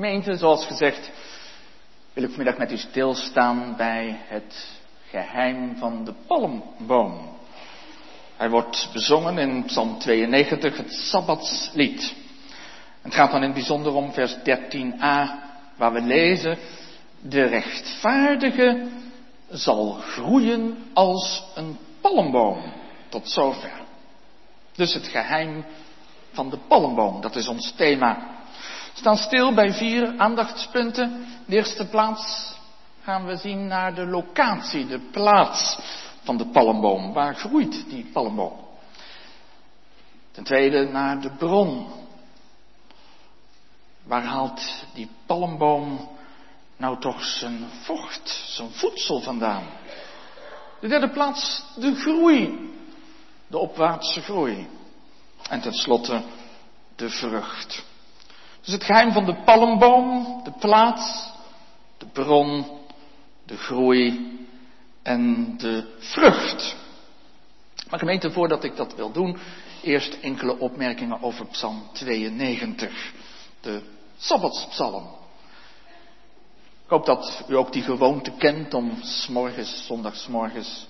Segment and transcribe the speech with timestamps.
[0.00, 1.10] Gemeente, zoals gezegd,
[2.12, 4.80] wil ik vanmiddag met u stilstaan bij het
[5.10, 7.28] geheim van de palmboom.
[8.36, 12.14] Hij wordt bezongen in Psalm 92, het Sabbatslied.
[13.02, 15.00] Het gaat dan in het bijzonder om vers 13a,
[15.76, 16.58] waar we lezen,
[17.20, 18.88] de rechtvaardige
[19.48, 22.72] zal groeien als een palmboom.
[23.08, 23.72] Tot zover.
[24.76, 25.64] Dus het geheim
[26.32, 28.38] van de palmboom, dat is ons thema.
[29.00, 31.26] Staan stil bij vier aandachtspunten.
[31.46, 32.54] De eerste plaats
[33.02, 35.78] gaan we zien naar de locatie, de plaats
[36.22, 37.12] van de palmboom.
[37.12, 38.56] Waar groeit die palmboom?
[40.30, 41.86] Ten tweede naar de bron.
[44.02, 46.08] Waar haalt die palmboom
[46.76, 49.64] nou toch zijn vocht, zijn voedsel vandaan?
[50.80, 52.70] De derde plaats, de groei.
[53.46, 54.68] De opwaartse groei.
[55.48, 56.22] En tenslotte
[56.96, 57.88] de vrucht.
[58.70, 61.30] Dus het geheim van de palmboom, de plaats,
[61.98, 62.66] de bron,
[63.44, 64.30] de groei
[65.02, 66.76] en de vrucht.
[67.88, 69.38] Maar gemeente, voordat ik dat wil doen,
[69.82, 73.12] eerst enkele opmerkingen over Psalm 92,
[73.60, 73.82] de
[74.16, 75.04] Sabbatspsalm.
[76.84, 80.86] Ik hoop dat u ook die gewoonte kent om s'morgens, zondagsmorgens,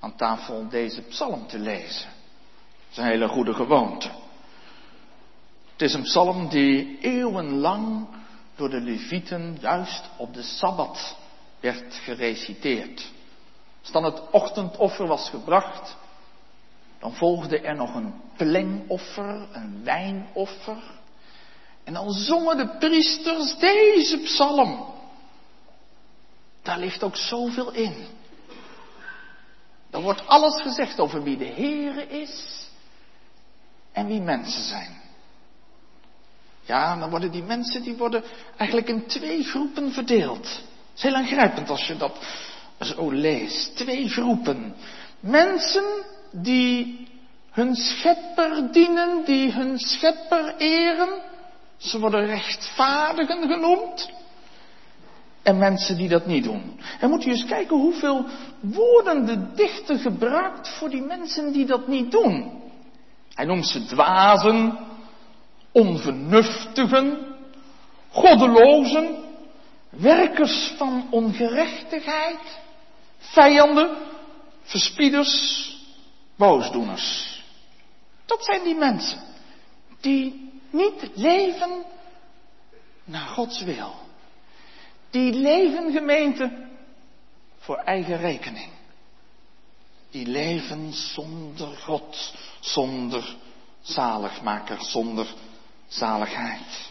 [0.00, 2.08] aan tafel deze psalm te lezen.
[2.08, 4.10] Dat is een hele goede gewoonte.
[5.78, 8.06] Het is een psalm die eeuwenlang
[8.56, 11.16] door de Levieten juist op de Sabbat
[11.60, 13.10] werd gereciteerd.
[13.80, 15.96] Als dan het ochtendoffer was gebracht,
[16.98, 20.82] dan volgde er nog een plengoffer, een wijnoffer.
[21.84, 24.86] En dan zongen de priesters deze psalm.
[26.62, 28.06] Daar ligt ook zoveel in.
[29.90, 32.66] Dan wordt alles gezegd over wie de Heere is
[33.92, 35.06] en wie mensen zijn.
[36.68, 38.22] Ja, dan worden die mensen die worden
[38.56, 40.44] eigenlijk in twee groepen verdeeld.
[40.46, 42.18] Het is heel aangrijpend als je dat
[42.80, 43.76] zo leest.
[43.76, 44.74] Twee groepen.
[45.20, 45.84] Mensen
[46.32, 47.08] die
[47.50, 51.08] hun schepper dienen, die hun schepper eren.
[51.76, 54.10] Ze worden rechtvaardigen genoemd.
[55.42, 56.80] En mensen die dat niet doen.
[57.00, 58.24] En moet je eens kijken hoeveel
[58.60, 62.62] woorden de dichter gebruikt voor die mensen die dat niet doen.
[63.34, 64.78] Hij noemt ze dwazen,
[65.72, 67.36] onvernuftigen,
[68.10, 69.24] goddelozen,
[69.90, 72.58] werkers van ongerechtigheid,
[73.18, 73.96] vijanden,
[74.62, 75.76] verspieders,
[76.36, 77.36] boosdoeners.
[78.26, 79.20] Dat zijn die mensen
[80.00, 81.84] die niet leven
[83.04, 83.94] naar Gods wil.
[85.10, 86.66] Die leven gemeente
[87.58, 88.70] voor eigen rekening.
[90.10, 93.36] Die leven zonder God, zonder
[93.80, 95.26] zaligmaker, zonder
[95.88, 96.90] zaligheid.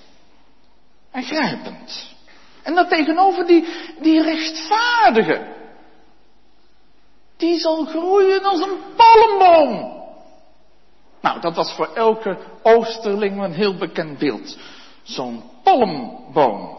[1.12, 2.16] Aangrijpend.
[2.63, 3.68] En dat tegenover die,
[4.00, 5.56] die rechtvaardige.
[7.38, 9.96] Die zal groeien als een palmboom.
[11.22, 14.57] Nou, dat was voor elke Oosterling een heel bekend beeld.
[15.03, 16.78] Zo'n palmboom.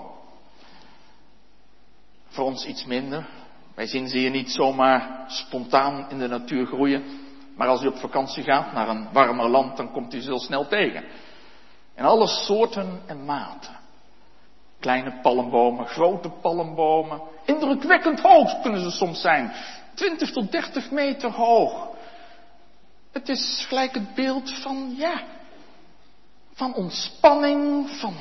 [2.28, 3.26] Voor ons iets minder.
[3.74, 7.04] Wij zien ze hier niet zomaar spontaan in de natuur groeien.
[7.56, 10.40] Maar als u op vakantie gaat naar een warmer land, dan komt u ze heel
[10.40, 11.04] snel tegen.
[11.98, 13.76] En alle soorten en maten.
[14.80, 17.20] Kleine palmbomen, grote palmbomen.
[17.44, 19.52] Indrukwekkend hoog kunnen ze soms zijn.
[19.94, 21.88] 20 tot 30 meter hoog.
[23.12, 25.22] Het is gelijk het beeld van, ja,
[26.52, 28.14] van ontspanning, van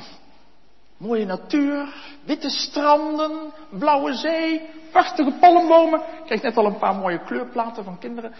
[0.96, 1.94] mooie natuur,
[2.24, 6.00] witte stranden, blauwe zee, prachtige palmbomen.
[6.00, 8.34] Ik kreeg net al een paar mooie kleurplaten van kinderen.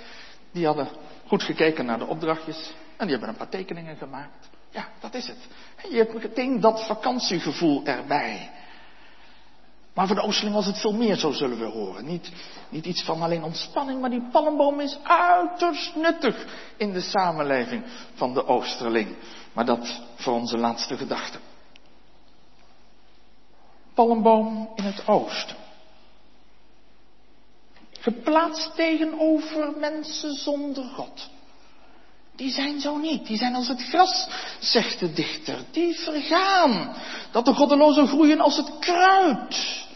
[0.53, 0.89] Die hadden
[1.27, 4.58] goed gekeken naar de opdrachtjes en die hebben een paar tekeningen gemaakt.
[4.71, 5.39] Ja, dat is het.
[5.91, 8.51] Je hebt meteen dat vakantiegevoel erbij.
[9.95, 12.05] Maar voor de Oosterling was het veel meer, zo zullen we horen.
[12.05, 12.31] Niet,
[12.69, 16.47] niet iets van alleen ontspanning, maar die palmboom is uiterst nuttig
[16.77, 17.85] in de samenleving
[18.15, 19.17] van de Oosterling.
[19.53, 21.39] Maar dat voor onze laatste gedachte.
[23.95, 25.57] Palmboom in het oosten.
[28.01, 31.29] Geplaatst tegenover mensen zonder God.
[32.39, 33.27] Die zijn zo niet.
[33.27, 35.59] Die zijn als het gras, zegt de dichter.
[35.71, 36.97] Die vergaan.
[37.31, 39.87] Dat de goddelozen groeien als het kruid.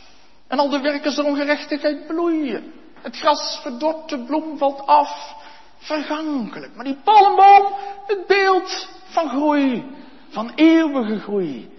[0.48, 2.72] En al de werkers der ongerechtigheid bloeien.
[3.02, 5.34] Het gras verdort, de bloem valt af.
[5.78, 6.74] Vergankelijk.
[6.74, 7.72] Maar die palmboom,
[8.06, 9.84] het beeld van groei.
[10.28, 11.70] Van eeuwige groei.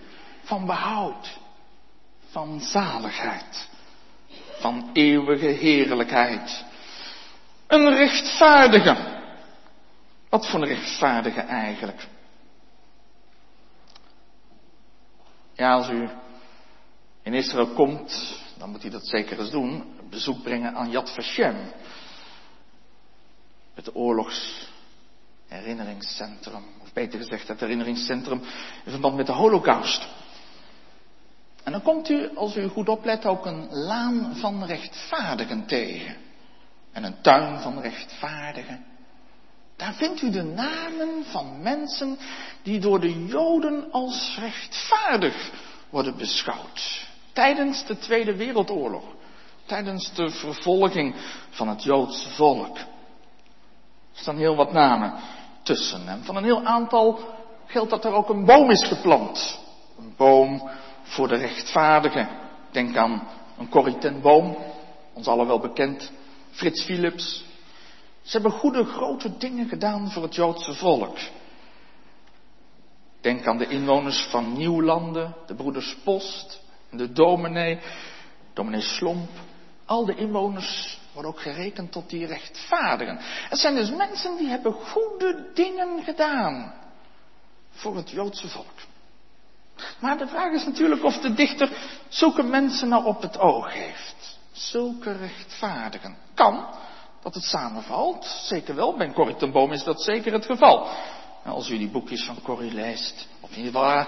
[0.44, 1.40] Van behoud.
[2.32, 3.68] Van zaligheid.
[4.60, 6.64] Van eeuwige heerlijkheid.
[7.68, 9.22] Een rechtvaardige.
[10.34, 12.08] Wat voor een rechtvaardige eigenlijk?
[15.54, 16.10] Ja, als u
[17.22, 19.84] in Israël komt, dan moet u dat zeker eens doen.
[20.10, 21.56] Bezoek brengen aan Yad Vashem.
[23.74, 26.64] Het oorlogsherinneringscentrum.
[26.82, 28.42] Of beter gezegd, het herinneringscentrum
[28.86, 30.08] in verband met de Holocaust.
[31.64, 36.16] En dan komt u, als u goed oplet, ook een laan van rechtvaardigen tegen.
[36.92, 38.93] En een tuin van rechtvaardigen.
[39.84, 42.18] Daar vindt u de namen van mensen
[42.62, 45.52] die door de Joden als rechtvaardig
[45.90, 47.08] worden beschouwd.
[47.34, 49.04] Tijdens de Tweede Wereldoorlog.
[49.66, 51.16] Tijdens de vervolging
[51.50, 52.78] van het Joodse volk.
[52.78, 52.86] Er
[54.14, 55.14] staan heel wat namen
[55.64, 56.08] tussen.
[56.08, 57.20] En van een heel aantal
[57.66, 59.60] geldt dat er ook een boom is geplant.
[60.00, 60.70] Een boom
[61.02, 62.30] voor de rechtvaardigen.
[62.72, 63.28] Denk aan
[63.58, 63.98] een Corrie
[65.14, 66.12] ons allen wel bekend.
[66.52, 67.52] Frits Philips.
[68.24, 71.18] Ze hebben goede grote dingen gedaan voor het Joodse volk.
[73.22, 76.62] Denk aan de inwoners van Nieuwlanden, de broeders Post,
[76.92, 77.80] de dominee,
[78.54, 79.30] dominee Slomp.
[79.86, 83.18] Al de inwoners worden ook gerekend tot die rechtvaardigen.
[83.22, 86.74] Het zijn dus mensen die hebben goede dingen gedaan
[87.72, 88.80] voor het Joodse volk.
[90.00, 91.70] Maar de vraag is natuurlijk of de dichter
[92.08, 94.40] zulke mensen nou op het oog heeft.
[94.52, 96.18] Zulke rechtvaardigen.
[96.34, 96.66] Kan
[97.24, 98.26] dat het samenvalt.
[98.26, 98.98] Zeker wel.
[98.98, 100.88] Bij Corrie ten Boom is dat zeker het geval.
[101.46, 103.28] Als u die boekjes van Corrie leest.
[103.40, 104.06] Of in ieder geval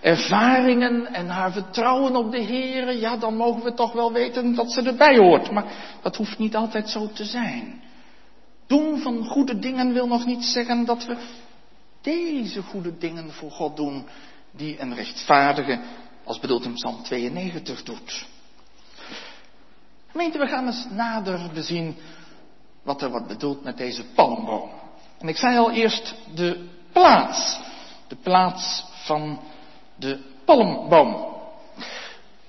[0.00, 2.96] ervaringen en haar vertrouwen op de Heer.
[2.96, 5.50] Ja, dan mogen we toch wel weten dat ze erbij hoort.
[5.50, 5.64] Maar
[6.02, 7.82] dat hoeft niet altijd zo te zijn.
[8.66, 11.16] Doen van goede dingen wil nog niet zeggen dat we
[12.00, 14.06] deze goede dingen voor God doen
[14.50, 15.80] die een rechtvaardige,
[16.24, 18.26] als bedoeld in Psalm 92, doet.
[20.10, 21.96] Gemeente, we gaan eens nader bezien
[22.82, 24.70] wat er wordt bedoeld met deze palmboom.
[25.18, 27.60] En ik zei al eerst de plaats.
[28.06, 29.40] De plaats van
[29.96, 31.36] de palmboom.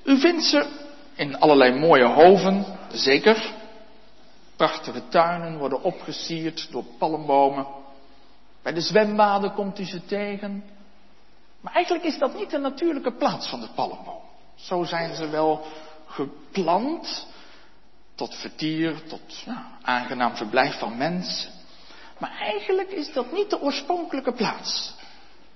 [0.03, 0.65] U vindt ze
[1.15, 3.53] in allerlei mooie hoven, zeker.
[4.55, 7.67] Prachtige tuinen worden opgesierd door palmbomen.
[8.61, 10.63] Bij de zwembaden komt u ze tegen.
[11.61, 14.21] Maar eigenlijk is dat niet de natuurlijke plaats van de palmboom.
[14.55, 15.65] Zo zijn ze wel
[16.05, 17.27] geplant
[18.19, 19.45] tot vertier, tot
[19.81, 21.51] aangenaam verblijf van mensen.
[22.17, 24.93] Maar eigenlijk is dat niet de oorspronkelijke plaats.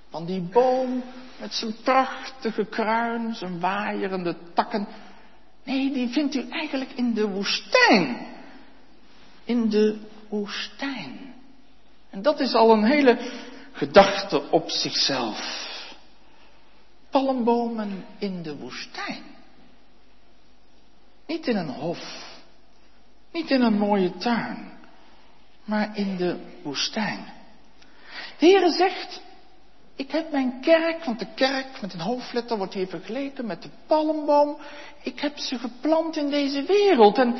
[0.09, 1.03] Van die boom
[1.39, 4.87] met zijn prachtige kruin, zijn waaierende takken.
[5.63, 8.27] Nee, die vindt u eigenlijk in de woestijn.
[9.43, 9.99] In de
[10.29, 11.33] woestijn.
[12.09, 13.17] En dat is al een hele
[13.71, 15.61] gedachte op zichzelf
[17.09, 19.23] palmbomen in de woestijn.
[21.27, 22.32] Niet in een hof,
[23.33, 24.71] niet in een mooie tuin,
[25.65, 27.33] maar in de woestijn.
[28.37, 29.21] De Heere zegt,
[29.95, 33.69] ik heb mijn kerk, want de kerk met een hoofdletter wordt hier vergeleken met de
[33.87, 34.57] palmboom.
[35.01, 37.35] Ik heb ze geplant in deze wereld en,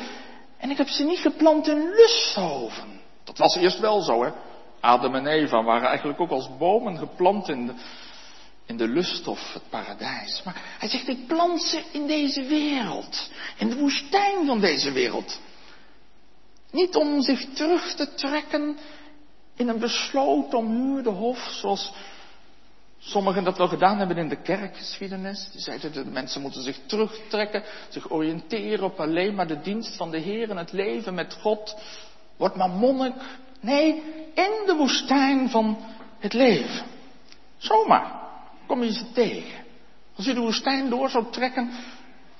[0.58, 3.00] en ik heb ze niet geplant in lusthoven.
[3.24, 4.30] Dat was eerst wel zo, hè.
[4.80, 7.70] Adam en Eva waren eigenlijk ook als bomen geplant in
[8.66, 10.42] in de lust of het paradijs.
[10.44, 13.30] Maar hij zegt, ik plant ze in deze wereld.
[13.58, 15.40] In de woestijn van deze wereld.
[16.74, 18.76] Niet om zich terug te trekken
[19.56, 21.92] in een besloten omhuurde hof, zoals
[22.98, 25.48] sommigen dat wel gedaan hebben in de kerkgeschiedenis.
[25.52, 29.96] Die zeiden dat de mensen moeten zich terugtrekken, zich oriënteren op alleen maar de dienst
[29.96, 31.76] van de Heer en het leven met God.
[32.36, 33.14] Word maar monnik.
[33.60, 34.02] Nee,
[34.34, 35.78] in de woestijn van
[36.18, 36.86] het leven.
[37.56, 38.20] Zomaar
[38.66, 39.64] kom je ze tegen.
[40.16, 41.70] Als je de woestijn door zou trekken,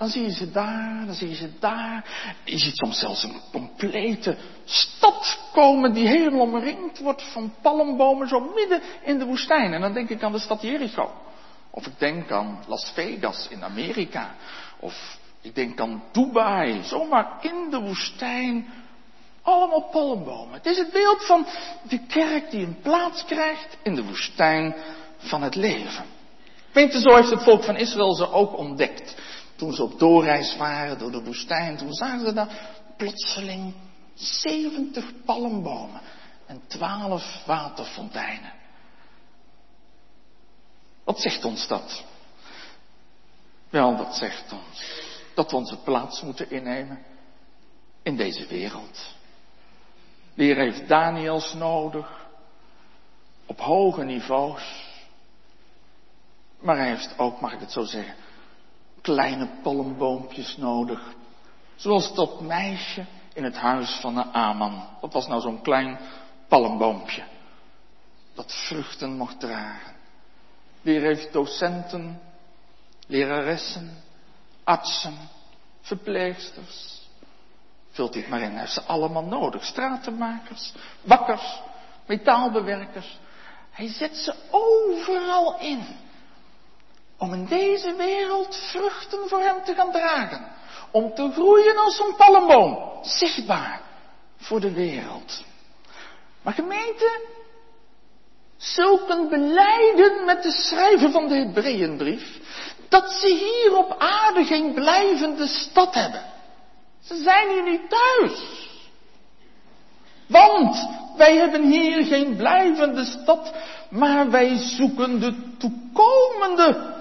[0.05, 2.05] dan zie je ze daar, dan zie je ze daar.
[2.45, 8.41] Je ziet soms zelfs een complete stad komen die helemaal omringd wordt van palmbomen, zo
[8.41, 9.73] midden in de woestijn.
[9.73, 11.13] En dan denk ik aan de stad Jericho.
[11.71, 14.35] Of ik denk aan Las Vegas in Amerika.
[14.81, 18.73] Of ik denk aan Dubai, zomaar in de woestijn.
[19.43, 20.55] Allemaal palmbomen.
[20.55, 21.47] Het is het beeld van
[21.89, 24.75] de kerk die een plaats krijgt in de woestijn
[25.19, 26.05] van het leven.
[26.73, 29.15] Weet je, zo heeft het volk van Israël ze ook ontdekt.
[29.65, 33.75] Toen ze op doorreis waren door de woestijn, toen zagen ze daar plotseling
[34.15, 36.01] 70 palmbomen
[36.47, 38.53] en 12 waterfonteinen.
[41.05, 42.05] Wat zegt ons dat?
[43.71, 45.03] Wel, dat zegt ons
[45.35, 47.03] dat we onze plaats moeten innemen
[48.03, 49.15] in deze wereld.
[50.35, 52.27] Heer heeft Daniels nodig
[53.47, 54.93] op hoge niveaus.
[56.61, 58.15] Maar hij heeft ook, mag ik het zo zeggen,
[59.05, 61.15] kleine palmboompjes nodig.
[61.77, 64.89] Zoals dat meisje in het huis van de Aman.
[65.01, 65.99] Wat was nou zo'n klein
[66.49, 67.25] palmboompje?
[68.35, 69.95] Dat vruchten mocht dragen.
[70.81, 72.21] Weer heeft docenten
[73.07, 74.03] leraressen,
[74.65, 75.17] artsen,
[75.81, 77.03] verpleegsters.
[77.91, 79.65] Vult dit maar in, hij heeft ze allemaal nodig.
[79.65, 81.61] Stratenmakers, bakkers,
[82.07, 83.19] metaalbewerkers.
[83.71, 85.87] Hij zet ze overal in.
[87.25, 90.47] Om in deze wereld vruchten voor hem te gaan dragen.
[90.91, 92.79] Om te groeien als een palmboom.
[93.03, 93.81] Zichtbaar
[94.37, 95.45] voor de wereld.
[96.43, 97.21] Maar gemeente,
[98.57, 102.39] zulken beleiden met de schrijver van de Hebreeënbrief,
[102.89, 106.23] dat ze hier op aarde geen blijvende stad hebben.
[107.05, 108.69] Ze zijn hier niet thuis.
[110.27, 113.53] Want wij hebben hier geen blijvende stad,
[113.91, 116.94] maar wij zoeken de toekomende.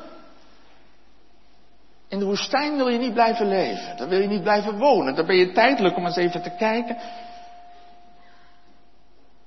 [2.14, 5.26] In de woestijn wil je niet blijven leven, daar wil je niet blijven wonen, daar
[5.26, 6.98] ben je tijdelijk om eens even te kijken.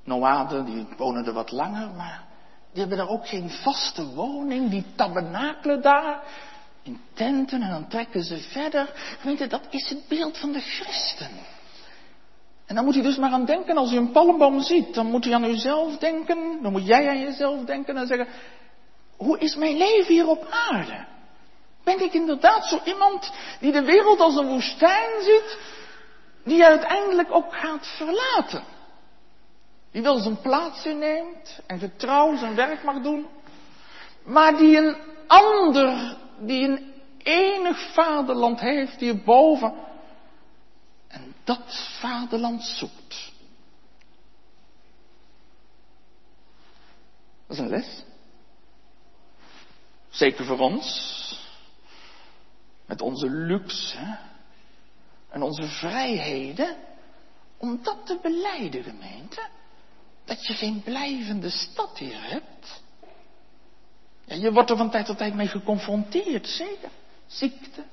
[0.05, 2.25] Noaden, die wonen er wat langer, maar
[2.73, 6.23] die hebben daar ook geen vaste woning, die tabernakelen daar
[6.83, 8.93] in tenten en dan trekken ze verder.
[9.23, 11.31] Weet dat is het beeld van de christen.
[12.67, 15.27] En dan moet u dus maar aan denken, als u een palmboom ziet, dan moet
[15.27, 18.29] u aan uzelf denken, dan moet jij aan jezelf denken en zeggen,
[19.17, 21.15] hoe is mijn leven hier op aarde?
[21.87, 25.59] Ben ik inderdaad zo iemand die de wereld als een woestijn ziet,
[26.45, 28.65] die uiteindelijk ook gaat verlaten?
[29.91, 33.27] Die wel zijn plaats inneemt en getrouw zijn werk mag doen,
[34.25, 39.75] maar die een ander, die een enig vaderland heeft hierboven,
[41.09, 43.33] en dat vaderland zoekt.
[47.47, 48.05] Dat is een les.
[50.09, 51.36] Zeker voor ons.
[52.87, 54.19] Met onze luxe
[55.29, 56.77] en onze vrijheden.
[57.59, 59.49] Om dat te beleiden, gemeente.
[60.25, 62.83] Dat je geen blijvende stad hier hebt.
[64.25, 66.91] Ja, je wordt er van tijd tot tijd mee geconfronteerd, zeker.
[67.27, 67.85] Ziekte,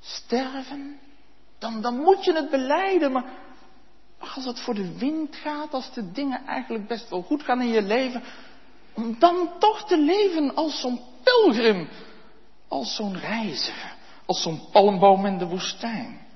[0.00, 0.98] sterven,
[1.58, 3.12] dan, dan moet je het beleiden.
[3.12, 3.24] Maar
[4.18, 7.68] als het voor de wind gaat, als de dingen eigenlijk best wel goed gaan in
[7.68, 8.22] je leven,
[8.94, 11.88] om dan toch te leven als zo'n pilgrim,
[12.68, 13.94] als zo'n reiziger,
[14.26, 16.26] als zo'n palmboom in de woestijn.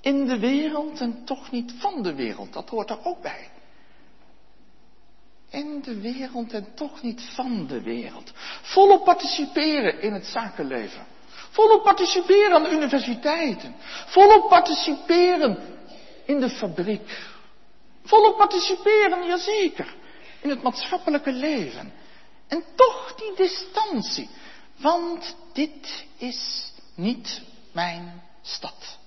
[0.00, 3.50] In de wereld en toch niet van de wereld, dat hoort er ook bij.
[5.50, 8.32] In de wereld en toch niet van de wereld.
[8.62, 11.06] Volop participeren in het zakenleven.
[11.50, 13.74] Volop participeren aan de universiteiten.
[14.06, 15.58] Volop participeren
[16.24, 17.30] in de fabriek.
[18.04, 19.94] Volop participeren, jazeker,
[20.40, 21.92] in het maatschappelijke leven.
[22.52, 24.28] En toch die distantie.
[24.76, 27.42] Want dit is niet
[27.72, 28.98] mijn stad.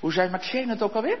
[0.00, 1.18] Hoe zei Maxine het ook alweer?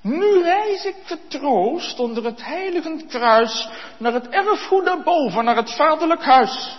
[0.00, 6.22] Nu reis ik vertroost onder het heilige kruis naar het erfgoed daarboven, naar het vaderlijk
[6.22, 6.78] huis.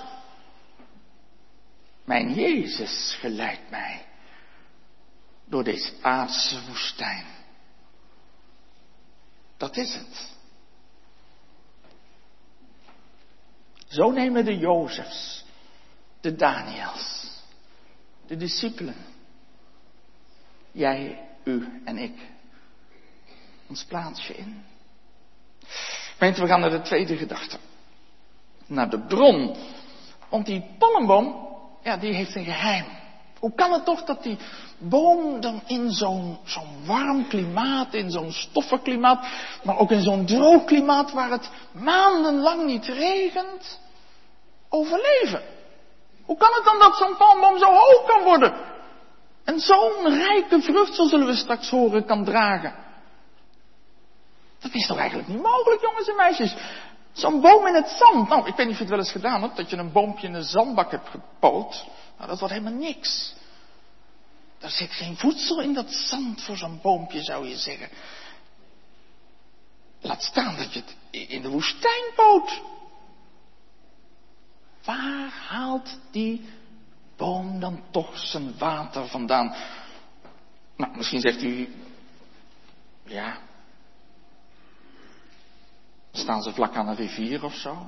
[2.04, 4.06] Mijn Jezus geleidt mij
[5.46, 7.26] door deze aardse woestijn.
[9.58, 10.37] Dat is het.
[13.98, 15.46] Zo nemen de Jozefs,
[16.22, 17.32] de Daniels,
[18.28, 18.96] de discipelen,
[20.72, 22.14] jij, u en ik
[23.68, 24.64] ons plaatsje in.
[26.18, 27.58] Gemeente, we gaan naar de tweede gedachte.
[28.66, 29.56] Naar de bron.
[30.30, 31.48] Want die palmboom,
[31.84, 32.86] ja, die heeft een geheim.
[33.40, 34.38] Hoe kan het toch dat die
[34.78, 39.28] boom dan in zo'n zo'n warm klimaat, in zo'n stoffig klimaat,
[39.64, 43.80] maar ook in zo'n droog klimaat waar het maandenlang niet regent,
[44.70, 45.44] overleven?
[46.26, 48.54] Hoe kan het dan dat zo'n palmboom zo hoog kan worden?
[49.44, 52.76] En zo'n rijke vrucht, zo zullen we straks horen, kan dragen?
[54.60, 56.56] Dat is toch eigenlijk niet mogelijk, jongens en meisjes?
[57.12, 58.30] Zo'n boom in het zand.
[58.30, 60.28] Nou, ik weet niet of je het wel eens gedaan hebt, dat je een boompje
[60.28, 61.86] in een zandbak hebt gepoot.
[62.18, 63.36] Nou, dat wordt helemaal niks.
[64.60, 67.90] Er zit geen voedsel in dat zand voor zo'n boompje, zou je zeggen.
[70.02, 70.96] Laat staan dat je het
[71.30, 72.62] in de woestijn poot.
[74.88, 76.50] Waar haalt die
[77.16, 79.56] boom dan toch zijn water vandaan?
[80.76, 81.76] Nou, misschien zegt u,
[83.04, 83.38] ja,
[86.18, 87.86] Staan ze vlak aan een rivier of zo?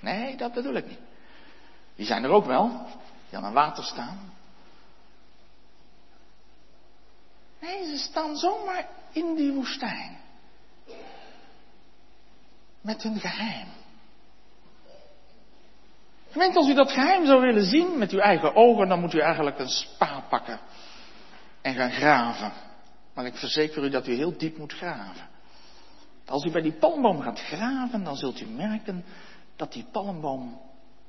[0.00, 1.00] Nee, dat bedoel ik niet.
[1.94, 2.86] Die zijn er ook wel,
[3.28, 4.32] die aan een water staan.
[7.60, 10.20] Nee, ze staan zomaar in die woestijn.
[12.80, 13.68] Met hun geheim.
[16.32, 19.18] Gemeente, als u dat geheim zou willen zien met uw eigen ogen, dan moet u
[19.18, 20.60] eigenlijk een spa pakken
[21.62, 22.52] en gaan graven.
[23.14, 25.28] Maar ik verzeker u dat u heel diep moet graven.
[26.26, 29.04] Als u bij die palmboom gaat graven, dan zult u merken
[29.56, 30.60] dat die palmboom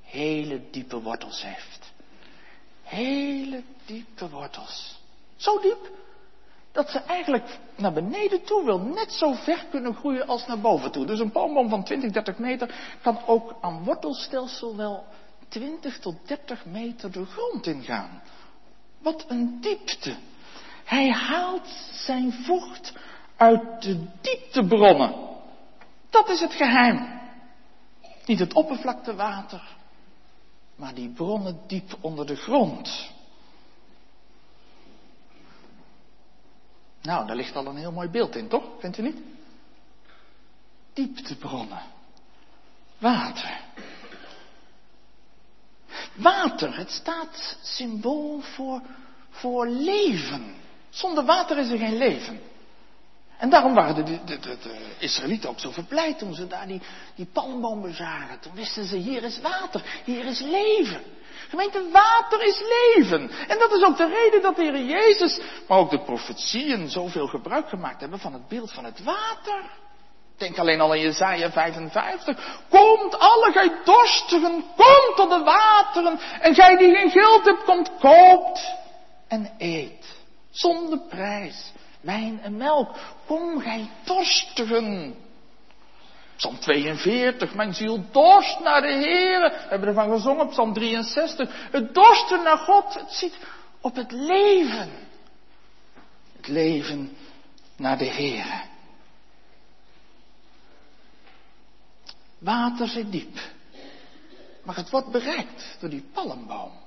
[0.02, 1.94] hele diepe wortels heeft.
[2.84, 5.02] Hele diepe wortels.
[5.36, 5.92] Zo diep
[6.74, 10.92] dat ze eigenlijk naar beneden toe wil net zo ver kunnen groeien als naar boven
[10.92, 11.06] toe.
[11.06, 15.04] Dus een palmboom van 20, 30 meter kan ook aan wortelstelsel wel
[15.48, 18.22] 20 tot 30 meter de grond ingaan.
[19.02, 20.16] Wat een diepte.
[20.84, 22.94] Hij haalt zijn vocht
[23.38, 25.14] uit de dieptebronnen.
[26.10, 27.22] Dat is het geheim.
[28.26, 29.76] Niet het oppervlaktewater,
[30.76, 33.12] maar die bronnen diep onder de grond.
[37.04, 38.64] Nou, daar ligt al een heel mooi beeld in, toch?
[38.80, 39.18] Vindt u niet?
[40.94, 41.82] Dieptebronnen.
[42.98, 43.62] Water.
[46.14, 48.82] Water, het staat symbool voor,
[49.30, 50.56] voor leven.
[50.90, 52.40] Zonder water is er geen leven.
[53.38, 54.58] En daarom waren de, de,
[55.00, 56.82] Israëlieten ook zo verblijd toen ze daar die,
[57.16, 58.40] die palmbomen zagen.
[58.40, 61.02] Toen wisten ze, hier is water, hier is leven.
[61.50, 63.32] Gemeente, water is leven.
[63.48, 67.28] En dat is ook de reden dat de Heer Jezus, maar ook de profetieën zoveel
[67.28, 69.82] gebruik gemaakt hebben van het beeld van het water.
[70.38, 72.62] Denk alleen al aan Jezaja 55.
[72.70, 76.20] Komt alle gij dorstigen, kom tot de wateren.
[76.40, 78.74] En gij die geen geld hebt, komt, koopt
[79.28, 80.06] en eet.
[80.52, 81.72] Zonder prijs.
[82.04, 82.96] Wijn en melk.
[83.26, 85.16] Kom gij dorstigen.
[86.36, 89.40] Psalm 42, mijn ziel dorst naar de Heer.
[89.42, 91.68] We hebben ervan gezongen, Psalm 63.
[91.72, 93.38] Het dorsten naar God, het ziet
[93.82, 94.92] op het leven.
[96.36, 97.18] Het leven
[97.78, 98.66] naar de Heer.
[102.38, 103.38] Water zit diep.
[104.64, 106.83] Maar het wordt bereikt door die palmboom.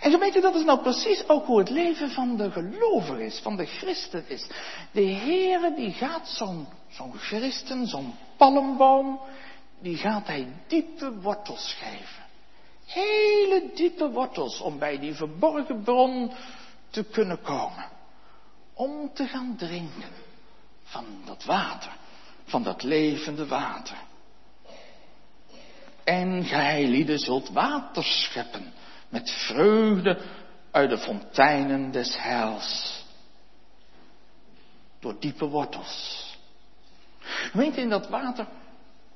[0.00, 3.56] En gemeente, dat is nou precies ook hoe het leven van de gelover is, van
[3.56, 4.46] de christen is.
[4.92, 9.20] De Heere die gaat zo'n zo'n christen, zo'n palmboom,
[9.80, 12.22] die gaat hij diepe wortels geven.
[12.86, 16.32] Hele diepe wortels om bij die verborgen bron
[16.90, 17.88] te kunnen komen.
[18.74, 20.10] Om te gaan drinken
[20.82, 21.96] van dat water,
[22.44, 23.96] van dat levende water.
[26.04, 28.72] En gij lieden zult water scheppen
[29.12, 30.20] met vreugde
[30.70, 33.00] uit de fonteinen des heils.
[35.00, 36.26] Door diepe wortels.
[37.52, 38.46] Weet in dat water,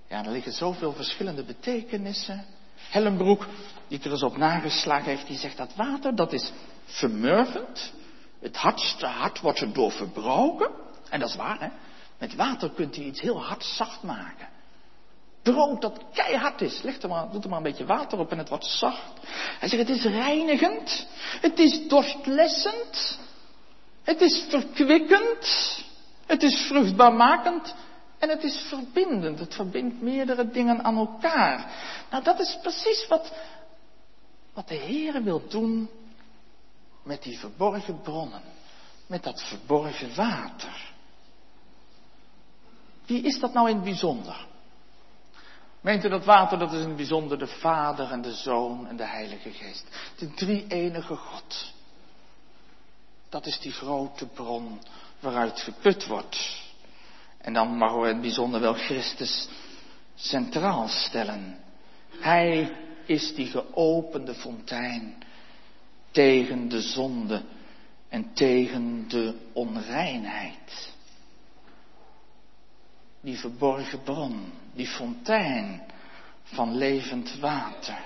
[0.09, 2.45] ja, er liggen zoveel verschillende betekenissen.
[2.77, 3.47] Hellenbroek,
[3.89, 6.53] die er eens op nageslagen heeft, die zegt dat water, dat is
[6.85, 7.93] vermurvend.
[8.41, 10.71] Het hardste hart wordt erdoor verbroken.
[11.11, 11.69] En dat is waar, hè.
[12.19, 14.49] Met water kunt u iets heel hard zacht maken.
[15.47, 18.39] Brood dat keihard is, leg er maar, doe er maar een beetje water op en
[18.39, 19.13] het wordt zacht.
[19.59, 21.07] Hij zegt, het is reinigend.
[21.41, 23.19] Het is dorstlessend.
[24.03, 25.85] Het is verkwikkend.
[26.27, 27.75] Het is vruchtbaarmakend.
[28.19, 29.39] En het is verbindend.
[29.39, 31.71] Het verbindt meerdere dingen aan elkaar.
[32.11, 33.33] Nou, dat is precies wat,
[34.55, 35.91] wat de Heer wil doen
[37.03, 38.43] met die verborgen bronnen.
[39.07, 40.95] Met dat verborgen water.
[43.07, 44.47] Wie is dat nou in het bijzonder?
[45.81, 48.97] Meent u dat water, dat is in het bijzonder de Vader en de Zoon en
[48.97, 49.85] de Heilige Geest.
[50.17, 51.73] De drie enige God.
[53.29, 54.81] Dat is die grote bron
[55.21, 56.65] waaruit geput wordt.
[57.39, 59.49] En dan mogen we het bijzonder wel Christus
[60.15, 61.59] centraal stellen.
[62.21, 65.25] Hij is die geopende fontein
[66.11, 67.43] tegen de zonde
[68.09, 70.95] en tegen de onreinheid.
[73.21, 75.83] Die verborgen bron, die fontein
[76.43, 78.05] van levend water.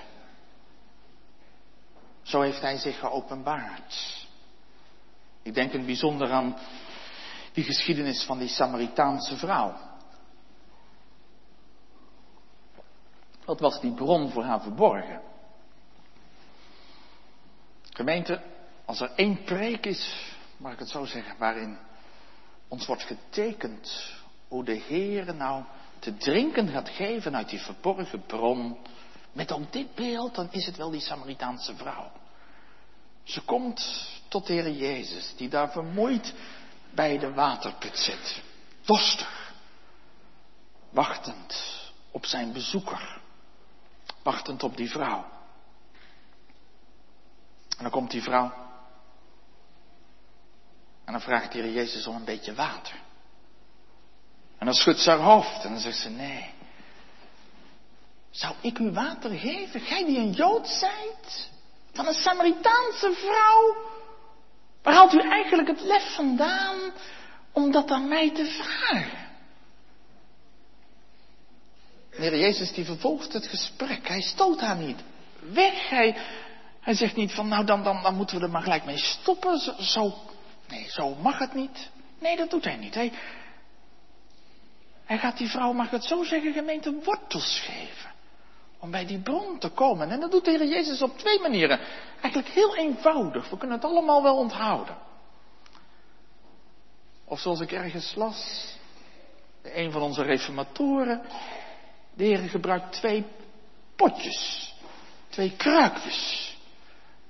[2.21, 4.25] Zo heeft hij zich geopenbaard.
[5.41, 6.57] Ik denk in bijzonder aan
[7.53, 9.75] die geschiedenis van die Samaritaanse vrouw.
[13.45, 15.21] Wat was die bron voor haar verborgen?
[17.89, 18.41] Gemeente,
[18.85, 21.77] als er één preek is, mag ik het zo zeggen, waarin
[22.67, 24.13] ons wordt getekend
[24.47, 25.63] hoe de Heer nou
[26.01, 28.77] te drinken gaat geven uit die verborgen bron,
[29.31, 32.11] met ook dit beeld, dan is het wel die Samaritaanse vrouw.
[33.23, 36.33] Ze komt tot de Heer Jezus, die daar vermoeid
[36.89, 38.41] bij de waterput zit.
[38.81, 39.53] Dorstig.
[40.89, 41.63] Wachtend
[42.11, 43.19] op zijn bezoeker.
[44.23, 45.25] Wachtend op die vrouw.
[47.77, 48.53] En dan komt die vrouw.
[51.05, 52.95] En dan vraagt de Heer Jezus om een beetje water.
[54.61, 56.49] En dan schudt ze haar hoofd en dan zegt ze nee.
[58.29, 59.81] Zou ik u water geven?
[59.81, 61.49] Gij die een Jood zijt?
[61.93, 63.75] Van een Samaritaanse vrouw?
[64.81, 66.77] Waar haalt u eigenlijk het lef vandaan
[67.51, 69.29] om dat aan mij te vragen?
[72.09, 74.07] De Heer Jezus die vervolgt het gesprek.
[74.07, 74.99] Hij stoot haar niet
[75.39, 75.89] weg.
[75.89, 76.17] Hij,
[76.79, 79.59] hij zegt niet van nou dan, dan, dan moeten we er maar gelijk mee stoppen.
[79.59, 80.13] Zo, zo,
[80.67, 81.89] nee, zo mag het niet.
[82.19, 82.93] Nee, dat doet hij niet.
[82.93, 83.11] Hij,
[85.11, 88.11] hij gaat die vrouw, mag ik het zo zeggen, gemeente wortels geven.
[88.79, 90.11] Om bij die bron te komen.
[90.11, 91.79] En dat doet de Heer Jezus op twee manieren.
[92.21, 93.49] Eigenlijk heel eenvoudig.
[93.49, 94.97] We kunnen het allemaal wel onthouden.
[97.25, 98.67] Of zoals ik ergens las.
[99.63, 101.21] Een van onze reformatoren.
[102.13, 103.25] De Heer gebruikt twee
[103.95, 104.73] potjes.
[105.29, 106.57] Twee kruikjes.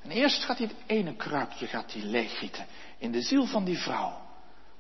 [0.01, 2.65] En eerst gaat hij het ene kruikje gaat hij leeggieten.
[2.97, 4.19] In de ziel van die vrouw.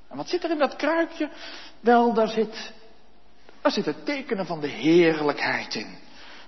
[0.09, 1.29] En wat zit er in dat kruikje?
[1.79, 2.73] Wel, daar zit,
[3.61, 5.99] daar zit het tekenen van de heerlijkheid in.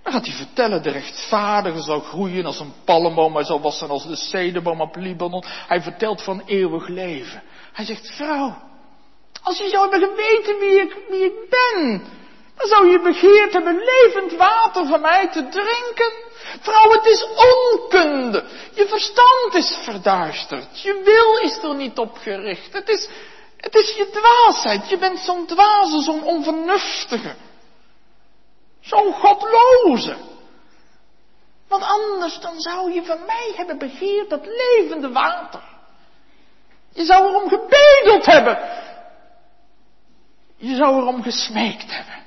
[0.03, 4.07] Dan gaat hij vertellen, de rechtvaardige zal groeien als een palmboom, hij zal wassen als
[4.07, 5.43] de cederboom op Libanon.
[5.67, 7.43] Hij vertelt van eeuwig leven.
[7.73, 8.57] Hij zegt, vrouw,
[9.43, 12.03] als je zou hebben geweten wie ik, wie ik ben,
[12.55, 16.13] dan zou je begeerd hebben levend water van mij te drinken.
[16.61, 18.43] Vrouw, het is onkunde.
[18.73, 20.81] Je verstand is verduisterd.
[20.81, 22.73] Je wil is er niet op gericht.
[22.73, 23.09] Het is,
[23.63, 24.89] het is je dwaasheid.
[24.89, 27.35] Je bent zo'n dwaze, zo'n onvernuftige.
[28.79, 30.17] Zo'n godloze.
[31.67, 35.63] Want anders dan zou je van mij hebben begeerd dat levende water.
[36.89, 38.57] Je zou erom gebedeld hebben.
[40.57, 42.22] Je zou erom gesmeekt hebben.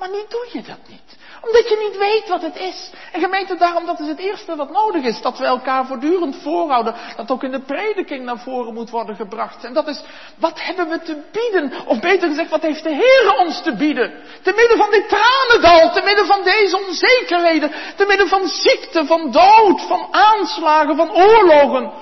[0.00, 1.16] Maar nu doe je dat niet.
[1.40, 2.90] Omdat je niet weet wat het is.
[3.12, 5.20] En gemeente, daarom dat is het eerste wat nodig is.
[5.22, 6.94] Dat we elkaar voortdurend voorhouden.
[7.16, 9.64] Dat ook in de prediking naar voren moet worden gebracht.
[9.64, 10.00] En dat is,
[10.38, 11.72] wat hebben we te bieden?
[11.86, 14.12] Of beter gezegd, wat heeft de Heer ons te bieden?
[14.42, 17.72] Te midden van dit tranendal, te midden van deze onzekerheden.
[17.96, 21.92] Te midden van ziekte, van dood, van aanslagen, van oorlogen.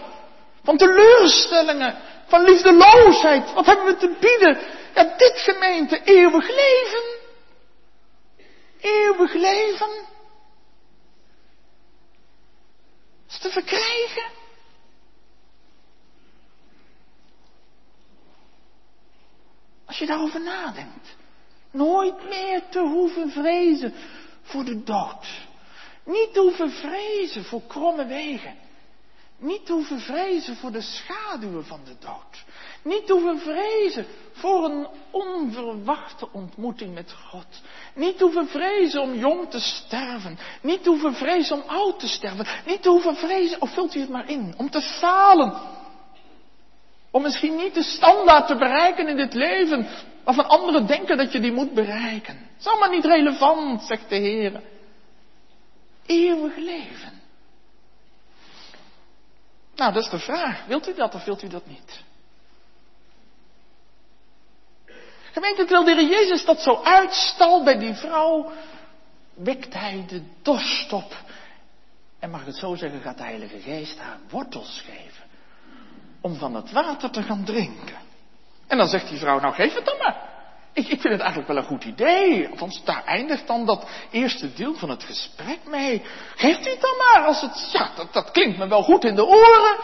[0.65, 1.95] Van teleurstellingen,
[2.27, 3.55] van liefdeloosheid.
[3.55, 4.59] Wat hebben we te bieden?
[4.95, 7.18] Ja, dit gemeente, eeuwig leven.
[8.81, 10.07] Eeuwig leven.
[13.29, 14.31] Is te verkrijgen.
[19.85, 21.17] Als je daarover nadenkt.
[21.71, 23.95] Nooit meer te hoeven vrezen
[24.43, 25.47] voor de dood.
[26.05, 28.57] Niet te hoeven vrezen voor kromme wegen.
[29.37, 32.45] Niet te hoeven vrezen voor de schaduwen van de dood.
[32.83, 37.47] Niet hoeven vrezen voor een onverwachte ontmoeting met God.
[37.95, 40.38] Niet hoeven vrezen om jong te sterven.
[40.62, 42.47] Niet hoeven vrezen om oud te sterven.
[42.67, 45.55] Niet hoeven vrezen, of vult u het maar in, om te falen.
[47.11, 49.88] Om misschien niet de standaard te bereiken in dit leven,
[50.25, 52.37] waarvan anderen denken dat je die moet bereiken.
[52.37, 54.62] Het is allemaal niet relevant, zegt de Heer.
[56.07, 57.23] Eeuwig leven.
[59.75, 60.67] Nou, dat is de vraag.
[60.67, 62.07] Wilt u dat of wilt u dat niet?
[65.38, 68.53] Gemeente, terwijl de Heer Jezus dat zo uitstal bij die vrouw,
[69.35, 71.16] wekt hij de dorst op.
[72.18, 75.24] En mag ik het zo zeggen, gaat de Heilige Geest haar wortels geven.
[76.20, 77.96] Om van het water te gaan drinken.
[78.66, 80.29] En dan zegt die vrouw, nou geef het dan maar.
[80.72, 82.48] Ik, ik vind het eigenlijk wel een goed idee.
[82.48, 86.03] Althans, daar eindigt dan dat eerste deel van het gesprek mee.
[86.37, 87.27] Geeft u het dan maar.
[87.27, 89.77] Als het, ja, dat, dat klinkt me wel goed in de oren.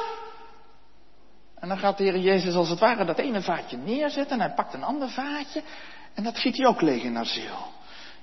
[1.65, 4.41] En dan gaat de Heer Jezus als het ware dat ene vaatje neerzetten.
[4.41, 5.63] En hij pakt een ander vaatje.
[6.15, 7.73] En dat giet hij ook leeg in haar ziel.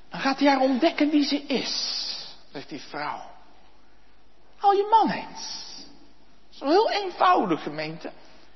[0.10, 2.06] Dan gaat hij haar ontdekken wie ze is.
[2.52, 3.22] Zegt die vrouw.
[4.60, 5.76] Al je man eens.
[6.50, 8.12] Zo heel eenvoudig gemeente.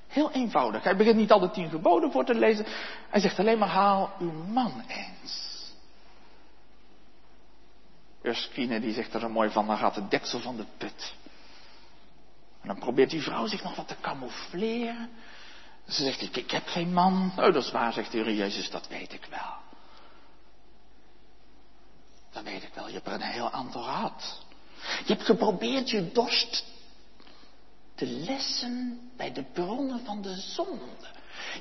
[0.07, 0.83] Heel eenvoudig.
[0.83, 2.65] Hij begint niet al de tien geboden voor te lezen.
[3.09, 5.63] Hij zegt alleen maar haal uw man eens.
[8.21, 11.13] Erskine die zegt er zo mooi van, dan gaat de deksel van de put.
[12.65, 15.09] En dan probeert die vrouw zich nog wat te camoufleren.
[15.87, 17.31] Ze zegt, ik, heb geen man.
[17.37, 19.55] Oh, dat is waar, zegt de Heer Jezus, dat weet ik wel.
[22.31, 24.45] Dat weet ik wel, je hebt er een heel ander gehad.
[25.05, 26.65] Je hebt geprobeerd je dorst
[27.95, 31.07] te lessen bij de bronnen van de zonde.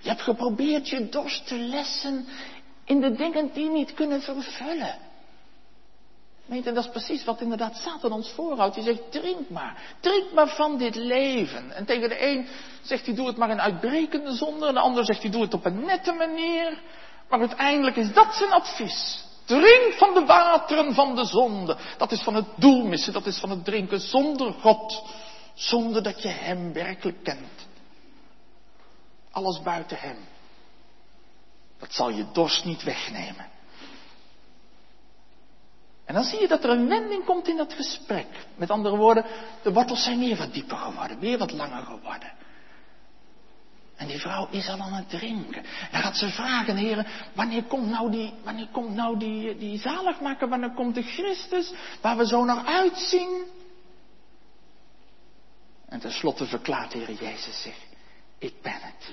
[0.03, 2.27] Je hebt geprobeerd je dorst te lessen
[2.85, 4.99] in de dingen die niet kunnen vervullen.
[6.45, 8.75] Weet en dat is precies wat inderdaad Satan ons voorhoudt.
[8.75, 9.83] Die zegt, drink maar.
[10.01, 11.71] Drink maar van dit leven.
[11.73, 12.49] En tegen de een
[12.83, 14.67] zegt hij, doe het maar in uitbrekende zonde.
[14.67, 16.83] En de ander zegt hij, doe het op een nette manier.
[17.29, 19.25] Maar uiteindelijk is dat zijn advies.
[19.45, 21.77] Drink van de wateren van de zonde.
[21.99, 23.13] Dat is van het doel missen.
[23.13, 25.03] Dat is van het drinken zonder God.
[25.55, 27.67] Zonder dat je Hem werkelijk kent.
[29.31, 30.17] Alles buiten Hem.
[31.79, 33.53] Dat zal je dorst niet wegnemen.
[36.05, 38.27] En dan zie je dat er een wending komt in dat gesprek.
[38.57, 39.25] Met andere woorden,
[39.63, 42.33] de wortels zijn weer wat dieper geworden, weer wat langer geworden.
[43.97, 45.65] En die vrouw is al aan het drinken.
[45.91, 50.49] En gaat ze vragen, heren, wanneer komt nou die, wanneer komt nou die, die zaligmaker,
[50.49, 53.45] wanneer komt de Christus, waar we zo naar uitzien?
[55.89, 57.77] En tenslotte verklaart de Heer Jezus zich,
[58.39, 59.13] ik ben het,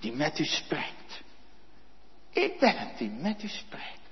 [0.00, 1.22] die met u spreekt.
[2.30, 4.05] Ik ben het die met u spreekt.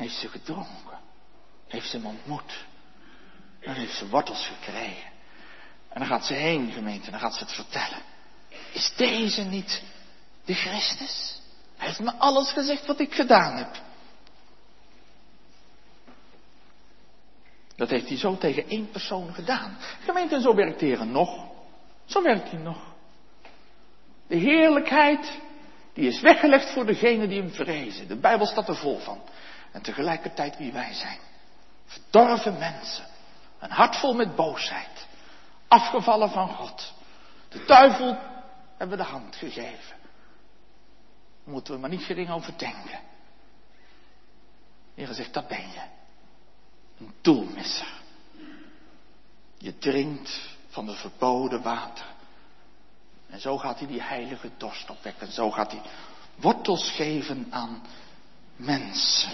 [0.00, 0.98] Heeft ze gedronken,
[1.66, 2.64] heeft ze hem ontmoet,
[3.60, 5.10] dan heeft ze wortels gekregen.
[5.88, 8.02] En dan gaat ze heen, gemeente, en dan gaat ze het vertellen.
[8.72, 9.82] Is deze niet
[10.44, 11.40] de Christus?
[11.76, 13.82] Hij heeft me alles gezegd wat ik gedaan heb.
[17.76, 19.76] Dat heeft hij zo tegen één persoon gedaan.
[20.04, 21.48] Gemeente, zo werkt de nog.
[22.04, 22.94] Zo werkt hij nog.
[24.26, 25.38] De heerlijkheid,
[25.92, 28.08] die is weggelegd voor degene die hem vrezen.
[28.08, 29.22] De Bijbel staat er vol van.
[29.72, 31.18] En tegelijkertijd wie wij zijn.
[31.84, 33.06] Verdorven mensen.
[33.58, 35.06] Een hart vol met boosheid.
[35.68, 36.92] Afgevallen van God.
[37.48, 38.18] De duivel
[38.76, 39.96] hebben we de hand gegeven.
[41.44, 43.00] Daar moeten we maar niet gering over denken.
[44.94, 45.82] De Heer zegt, dat ben je.
[46.98, 47.92] Een doelmisser.
[49.58, 52.06] Je drinkt van de verboden water.
[53.28, 55.32] En zo gaat hij die heilige dorst opwekken.
[55.32, 55.82] Zo gaat hij
[56.34, 57.82] wortels geven aan
[58.56, 59.32] mensen.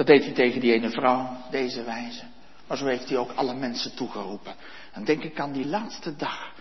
[0.00, 2.22] Dat deed hij tegen die ene vrouw, deze wijze.
[2.66, 4.54] Maar zo heeft hij ook alle mensen toegeroepen.
[4.92, 6.52] En denk ik aan die laatste dag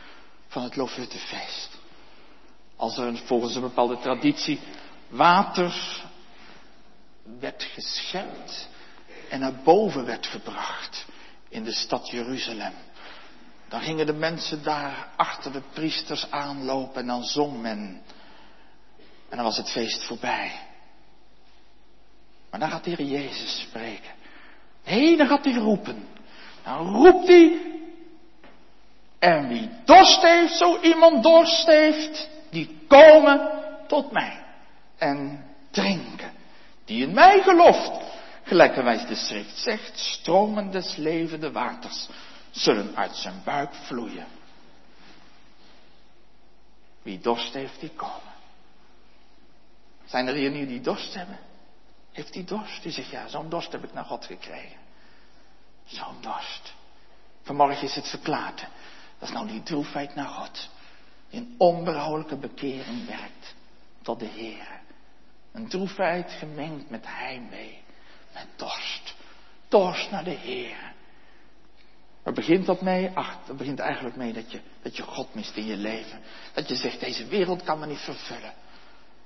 [0.47, 1.69] van het Lofuttefeest.
[2.75, 4.59] Als er volgens een bepaalde traditie
[5.07, 6.01] water
[7.39, 8.69] werd geschept
[9.29, 11.05] en naar boven werd gebracht
[11.49, 12.73] in de stad Jeruzalem.
[13.67, 18.01] Dan gingen de mensen daar achter de priesters aanlopen en dan zong men.
[19.29, 20.67] En dan was het feest voorbij.
[22.51, 24.11] Maar dan gaat de Heer Jezus spreken.
[24.85, 26.07] Nee, dan gaat hij roepen.
[26.63, 27.61] Dan roept hij.
[29.19, 33.51] En wie dorst heeft, zo iemand dorst heeft, die komen
[33.87, 34.43] tot mij
[34.97, 36.31] en drinken.
[36.85, 37.91] Die in mij gelooft,
[38.43, 42.09] gelijkerwijs de schrift zegt, stromen des levende waters
[42.51, 44.27] zullen uit zijn buik vloeien.
[47.01, 48.33] Wie dorst heeft, die komen.
[50.05, 51.39] Zijn er hier nu die dorst hebben?
[52.19, 52.83] Heeft die dorst?
[52.83, 54.79] Die zegt, ja, zo'n dorst heb ik naar God gekregen.
[55.85, 56.73] Zo'n dorst.
[57.41, 58.67] Vanmorgen is het verklaard.
[59.19, 60.69] Dat is nou die droefheid naar God.
[61.29, 63.55] Die een onberouwelijke bekering werkt
[64.01, 64.81] tot de Heer.
[65.51, 67.81] Een droefheid gemengd met heimwee.
[68.33, 69.15] Met dorst.
[69.67, 70.93] Dorst naar de Heer.
[72.23, 73.11] Waar begint dat mee?
[73.13, 76.21] Ach, dat begint eigenlijk mee dat je, dat je God mist in je leven.
[76.53, 78.53] Dat je zegt, deze wereld kan me niet vervullen.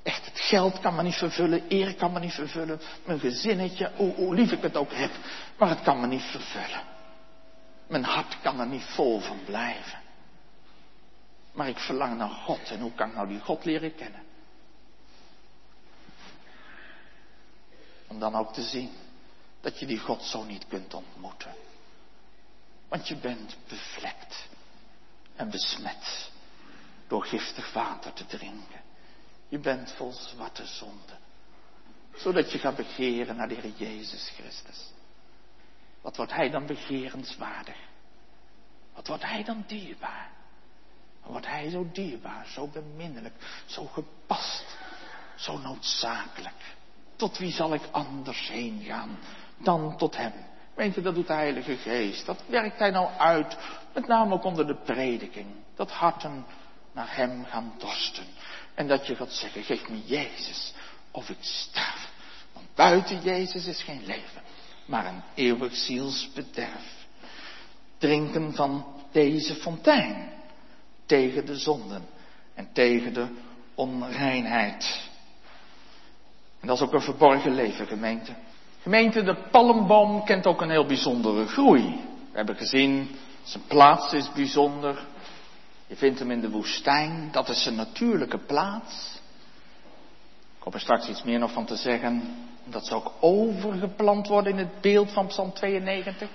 [0.04, 4.36] Echt, het geld kan me niet vervullen, eer kan me niet vervullen, mijn gezinnetje, hoe,
[4.36, 5.12] lief ik het ook heb,
[5.58, 6.82] maar het kan me niet vervullen.
[7.88, 10.02] Mijn hart kan er niet vol van blijven.
[11.52, 14.24] Maar ik verlang naar God en hoe kan ik nou die God leren kennen?
[18.08, 18.92] Om dan ook te zien
[19.62, 21.56] dat je die God zo niet kunt ontmoeten.
[22.88, 24.48] Want je bent bevlekt
[25.36, 26.32] en besmet
[27.08, 28.83] door giftig water te drinken.
[29.54, 31.14] Je bent vol zwarte zonde.
[32.16, 34.92] Zodat je gaat begeren naar de Heer Jezus Christus.
[36.02, 37.76] Wat wordt Hij dan begerenswaardig?
[38.94, 40.32] Wat wordt Hij dan dierbaar?
[41.22, 44.78] Wat wordt Hij zo dierbaar, zo beminnelijk, zo gepast,
[45.36, 46.76] zo noodzakelijk?
[47.16, 49.18] Tot wie zal ik anders heen gaan
[49.58, 50.34] dan tot Hem?
[50.76, 52.26] Weet je, dat doet de Heilige Geest.
[52.26, 53.58] Dat werkt Hij nou uit,
[53.94, 55.48] met name ook onder de prediking.
[55.76, 56.46] Dat harten
[56.92, 58.28] naar Hem gaan dorsten.
[58.76, 60.74] En dat je gaat zeggen, geef me Jezus
[61.12, 62.12] of ik sterf.
[62.54, 64.42] Want buiten Jezus is geen leven,
[64.86, 67.06] maar een eeuwig zielsbederf.
[67.98, 70.32] Drinken van deze fontein
[71.06, 72.06] tegen de zonden
[72.54, 73.28] en tegen de
[73.76, 75.10] onreinheid.
[76.60, 78.36] En dat is ook een verborgen leven, gemeente.
[78.82, 81.84] Gemeente, de palmboom kent ook een heel bijzondere groei.
[82.32, 85.06] We hebben gezien, zijn plaats is bijzonder.
[85.88, 89.22] Je vindt hem in de woestijn, dat is zijn natuurlijke plaats.
[90.58, 92.36] Ik hoop er straks iets meer nog van te zeggen.
[92.66, 96.30] Dat ze ook overgeplant worden in het beeld van Psalm 92.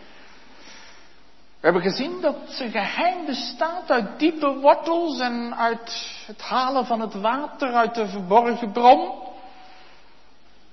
[1.61, 7.00] We hebben gezien dat zijn geheim bestaat uit diepe wortels en uit het halen van
[7.00, 9.12] het water uit de verborgen bron.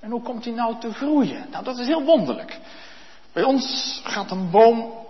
[0.00, 1.46] En hoe komt hij nou te groeien?
[1.50, 2.58] Nou, dat is heel wonderlijk.
[3.32, 5.05] Bij ons gaat een boom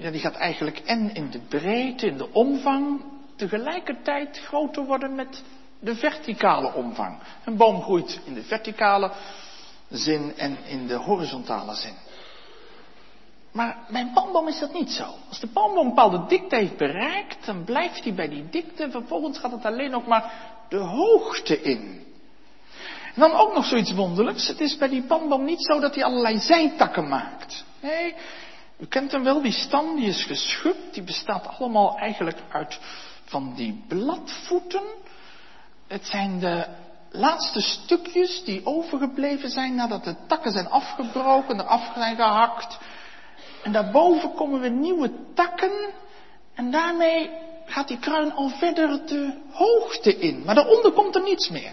[0.00, 3.04] ja, die gaat eigenlijk en in de breedte, in de omvang,
[3.36, 5.42] tegelijkertijd groter worden met
[5.80, 7.18] de verticale omvang.
[7.44, 9.12] Een boom groeit in de verticale
[9.88, 11.94] zin en in de horizontale zin.
[13.52, 15.04] Maar bij palmboom is dat niet zo.
[15.28, 18.90] Als de palmboom een bepaalde dikte heeft bereikt, dan blijft hij bij die dikte.
[18.90, 20.32] Vervolgens gaat het alleen nog maar
[20.68, 22.04] de hoogte in.
[23.14, 24.46] En dan ook nog zoiets wonderlijks.
[24.46, 27.64] Het is bij die palmboom niet zo dat hij allerlei zijtakken maakt.
[27.80, 28.14] Nee,
[28.80, 30.94] u kent hem wel, die stam die is geschupt.
[30.94, 32.80] Die bestaat allemaal eigenlijk uit
[33.24, 34.82] van die bladvoeten.
[35.88, 36.66] Het zijn de
[37.10, 42.78] laatste stukjes die overgebleven zijn nadat de takken zijn afgebroken, eraf zijn gehakt.
[43.62, 45.92] En daarboven komen weer nieuwe takken.
[46.54, 47.30] En daarmee
[47.64, 50.42] gaat die kruin al verder de hoogte in.
[50.44, 51.72] Maar daaronder komt er niets meer.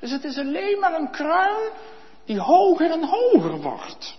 [0.00, 1.70] Dus het is alleen maar een kruin
[2.24, 4.16] die hoger en hoger wordt.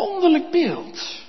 [0.00, 1.22] Wonderlijk beeld.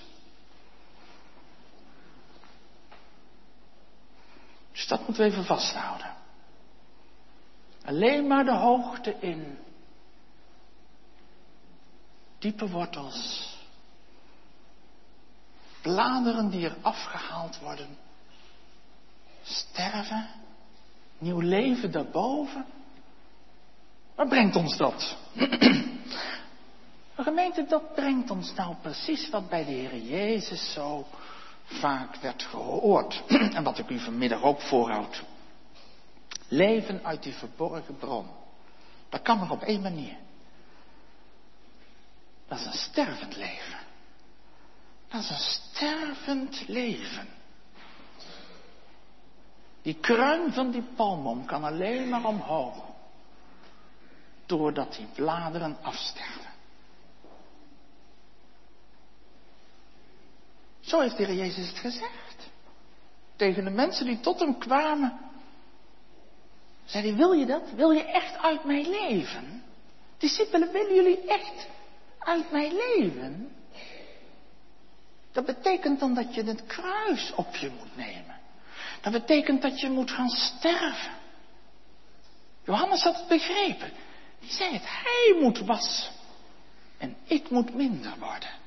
[4.72, 6.16] Dus dat moeten we even vasthouden.
[7.86, 9.58] Alleen maar de hoogte in.
[12.40, 13.50] Diepe wortels.
[15.82, 17.98] Bladeren die er afgehaald worden.
[19.44, 20.30] Sterven.
[21.18, 22.66] Nieuw leven daarboven.
[24.16, 25.18] Waar brengt ons dat?
[27.16, 31.06] gemeente, dat brengt ons nou precies wat bij de Heer Jezus zo
[31.64, 33.24] vaak werd gehoord.
[33.56, 35.24] en wat ik u vanmiddag ook voorhoud.
[36.48, 38.28] Leven uit die verborgen bron.
[39.10, 40.18] Dat kan maar op één manier.
[42.48, 43.80] Dat is een stervend leven.
[45.08, 47.28] Dat is een stervend leven.
[49.82, 52.84] Die kruin van die palmboom kan alleen maar omhoog.
[54.46, 56.41] Doordat die bladeren afsterven.
[60.82, 62.50] Zo heeft de Heer Jezus het gezegd.
[63.36, 65.20] Tegen de mensen die tot hem kwamen.
[66.86, 67.72] Zei hij, wil je dat?
[67.76, 69.64] Wil je echt uit mij leven?
[70.18, 71.68] Discipelen, willen jullie echt
[72.20, 73.56] uit mij leven?
[75.32, 78.40] Dat betekent dan dat je het kruis op je moet nemen.
[79.02, 81.12] Dat betekent dat je moet gaan sterven.
[82.64, 83.92] Johannes had het begrepen.
[84.40, 86.14] Die zei het, hij moet wassen.
[86.98, 88.61] En ik moet minder worden.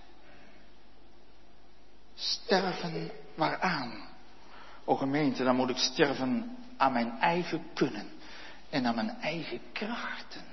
[2.25, 4.09] Sterven waaraan?
[4.85, 8.09] O gemeente, dan moet ik sterven aan mijn eigen kunnen
[8.71, 10.45] en aan mijn eigen krachten.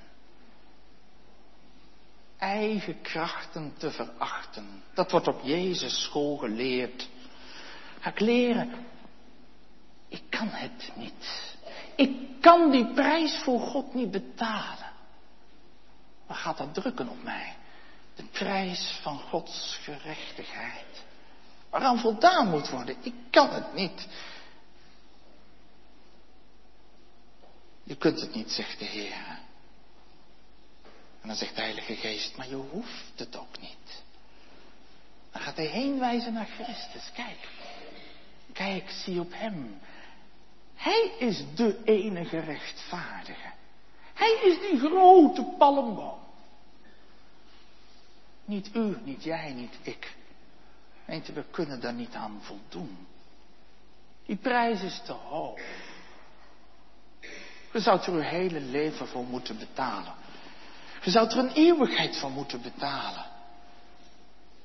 [2.38, 4.84] Eigen krachten te verachten.
[4.93, 7.10] Dat wordt op Jezus school geleerd.
[7.99, 8.86] Ga ik leren.
[10.07, 11.55] Ik kan het niet.
[11.95, 14.91] Ik kan die prijs voor God niet betalen.
[16.27, 17.55] Waar gaat dat drukken op mij?
[18.15, 21.03] De prijs van Gods gerechtigheid.
[21.71, 22.95] Waaraan voldaan moet worden.
[23.01, 24.07] Ik kan het niet.
[27.84, 29.39] Je kunt het niet, zegt de Heer.
[31.21, 34.03] En dan zegt de Heilige Geest, maar je hoeft het ook niet.
[35.31, 37.12] Dan gaat hij heen wijzen naar Christus.
[37.13, 37.49] Kijk,
[38.53, 39.79] kijk, zie op Hem.
[40.75, 43.51] Hij is de enige rechtvaardige.
[44.13, 46.19] Hij is die grote palmboom.
[48.45, 50.15] Niet u, niet jij, niet ik.
[51.05, 53.07] Weet we kunnen daar niet aan voldoen.
[54.25, 55.59] Die prijs is te hoog.
[57.73, 60.13] Je zou er uw hele leven voor moeten betalen.
[61.03, 63.25] Je zou er een eeuwigheid voor moeten betalen.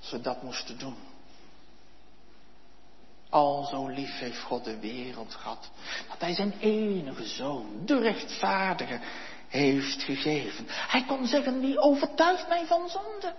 [0.01, 0.97] Als we dat moesten doen.
[3.31, 5.71] Al zo lief heeft God de wereld gehad.
[6.09, 9.01] Dat hij zijn enige zoon, de rechtvaardige,
[9.49, 10.65] heeft gegeven.
[10.69, 13.35] Hij kon zeggen, wie overtuigt mij van zonde?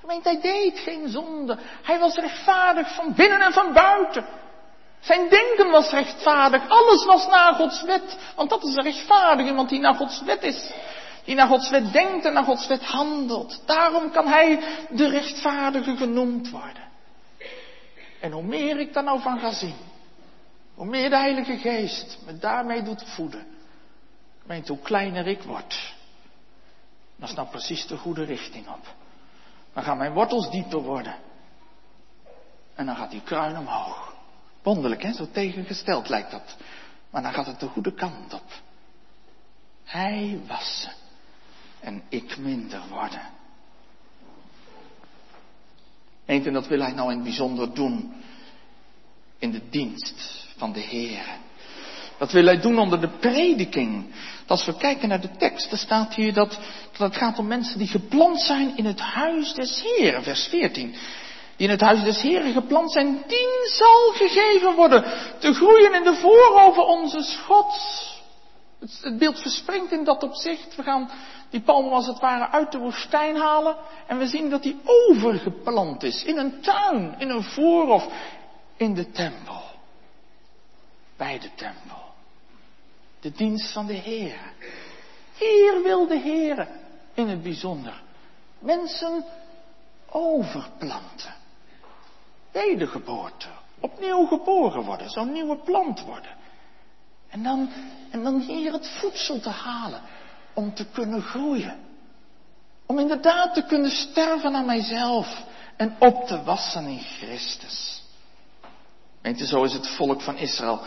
[0.00, 1.58] Gemeente, hij deed geen zonde.
[1.82, 4.26] Hij was rechtvaardig van binnen en van buiten.
[5.00, 6.68] Zijn denken was rechtvaardig.
[6.68, 8.18] Alles was naar Gods wet.
[8.36, 10.70] Want dat is een rechtvaardige, iemand die naar Gods wet is.
[11.24, 13.62] Die naar Gods wet denkt en naar Gods wet handelt.
[13.66, 14.60] Daarom kan hij
[14.90, 16.88] de rechtvaardige genoemd worden.
[18.20, 19.76] En hoe meer ik daar nou van ga zien.
[20.74, 23.46] Hoe meer de Heilige Geest me daarmee doet voeden.
[24.42, 25.94] Gemeent hoe kleiner ik word.
[27.16, 28.99] Dat is nou precies de goede richting op.
[29.80, 31.16] Dan gaan mijn wortels dieper worden.
[32.74, 34.14] En dan gaat die kruin omhoog.
[34.62, 35.12] Wonderlijk, hè?
[35.12, 36.56] Zo tegengesteld lijkt dat.
[37.10, 38.52] Maar dan gaat het de goede kant op.
[39.84, 40.92] Hij wassen
[41.80, 43.22] en ik minder worden.
[46.26, 48.22] Eén en dat wil hij nou in het bijzonder doen
[49.38, 51.38] in de dienst van de Heer.
[52.20, 54.14] Dat wil hij doen onder de prediking.
[54.46, 56.58] Als we kijken naar de tekst, dan staat hier dat,
[56.98, 60.94] dat het gaat om mensen die geplant zijn in het huis des Heeren, vers 14
[61.60, 65.04] die in het huis des Heren geplant zijn, dien zal gegeven worden
[65.38, 68.08] te groeien in de voorover onze Gods.
[68.78, 70.76] Het, beeld verspringt in dat opzicht.
[70.76, 71.10] We gaan
[71.50, 73.76] die palm als het ware uit de woestijn halen.
[74.06, 76.24] En we zien dat die overgeplant is.
[76.24, 78.06] In een tuin, in een voorhof,
[78.76, 79.62] in de tempel.
[81.16, 81.99] Bij de tempel.
[83.20, 84.52] De dienst van de Heer.
[85.38, 86.68] Hier wil de Heer
[87.14, 88.02] in het bijzonder
[88.58, 89.24] mensen
[90.10, 91.34] overplanten.
[92.52, 93.46] Wedergeboorte.
[93.80, 95.10] Opnieuw geboren worden.
[95.10, 96.36] Zo'n nieuwe plant worden.
[97.28, 97.70] En dan,
[98.10, 100.00] en dan hier het voedsel te halen.
[100.54, 101.78] Om te kunnen groeien.
[102.86, 105.44] Om inderdaad te kunnen sterven aan mijzelf.
[105.76, 108.02] En op te wassen in Christus.
[109.20, 110.80] Weet je, zo is het volk van Israël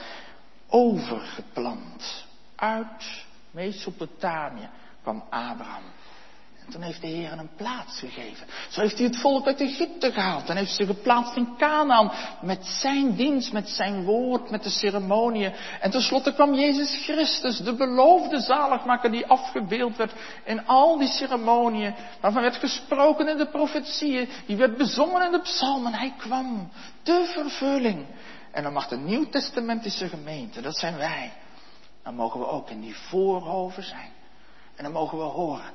[0.69, 2.22] overgeplant.
[2.63, 4.69] Uit Mesopotamië
[5.01, 5.83] kwam Abraham.
[6.65, 8.47] En toen heeft de Heer een plaats gegeven.
[8.69, 10.49] Zo heeft hij het volk uit Egypte gehaald.
[10.49, 12.11] En heeft ze geplaatst in Canaan.
[12.41, 15.53] Met zijn dienst, met zijn woord, met de ceremonieën.
[15.81, 20.13] En tenslotte kwam Jezus Christus, de beloofde zaligmaker die afgebeeld werd
[20.45, 21.95] in al die ceremonieën.
[22.21, 24.29] Waarvan werd gesproken in de profetieën.
[24.45, 25.93] Die werd bezongen in de psalmen.
[25.93, 26.71] Hij kwam.
[27.03, 28.05] De vervulling.
[28.51, 31.31] En dan mag de nieuwtestamentische gemeente, dat zijn wij.
[32.03, 34.11] Dan mogen we ook in die voorhoven zijn.
[34.75, 35.71] En dan mogen we horen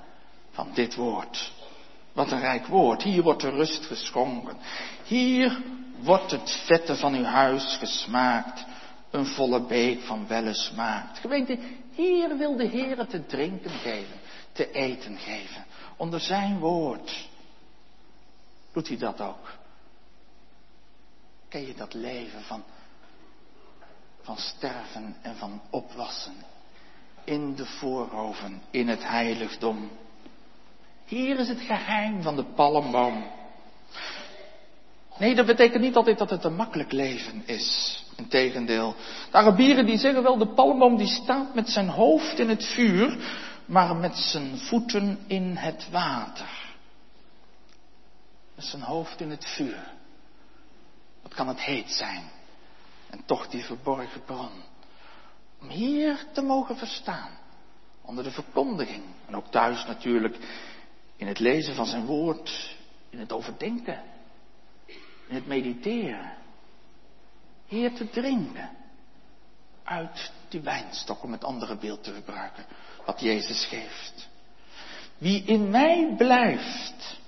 [0.50, 1.52] van dit woord.
[2.12, 3.02] Wat een rijk woord.
[3.02, 4.56] Hier wordt de rust geschonken.
[5.04, 5.62] Hier
[5.98, 8.64] wordt het vette van uw huis gesmaakt.
[9.10, 11.18] Een volle beek van welle smaakt.
[11.18, 11.58] Gemeente,
[11.94, 14.16] hier wil de Heer te drinken geven.
[14.52, 15.64] Te eten geven.
[15.96, 17.28] Onder zijn woord.
[18.72, 19.52] Doet hij dat ook?
[21.48, 22.64] Ken je dat leven van,
[24.28, 26.34] van sterven en van opwassen?
[27.24, 29.90] In de voorhoven, in het heiligdom.
[31.04, 33.24] Hier is het geheim van de palmboom.
[35.18, 38.04] Nee, dat betekent niet altijd dat het een makkelijk leven is.
[38.16, 38.94] Integendeel.
[39.30, 43.18] De Arabieren die zeggen wel, de palmboom die staat met zijn hoofd in het vuur,
[43.66, 46.76] maar met zijn voeten in het water.
[48.54, 49.92] Met zijn hoofd in het vuur.
[51.22, 52.36] Wat kan het heet zijn?
[53.10, 54.50] En toch die verborgen bron.
[55.60, 57.30] Om hier te mogen verstaan.
[58.02, 59.02] Onder de verkondiging.
[59.26, 60.36] En ook thuis natuurlijk
[61.16, 62.76] in het lezen van zijn woord,
[63.10, 64.02] in het overdenken,
[65.26, 66.36] in het mediteren.
[67.66, 68.70] Heer te drinken
[69.84, 72.64] uit die wijnstok, om het andere beeld te gebruiken,
[73.04, 74.28] wat Jezus geeft.
[75.18, 77.18] Wie in mij blijft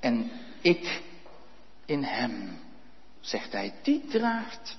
[0.00, 0.30] en
[0.60, 1.02] ik
[1.84, 2.60] in hem,
[3.20, 4.76] zegt hij, die draagt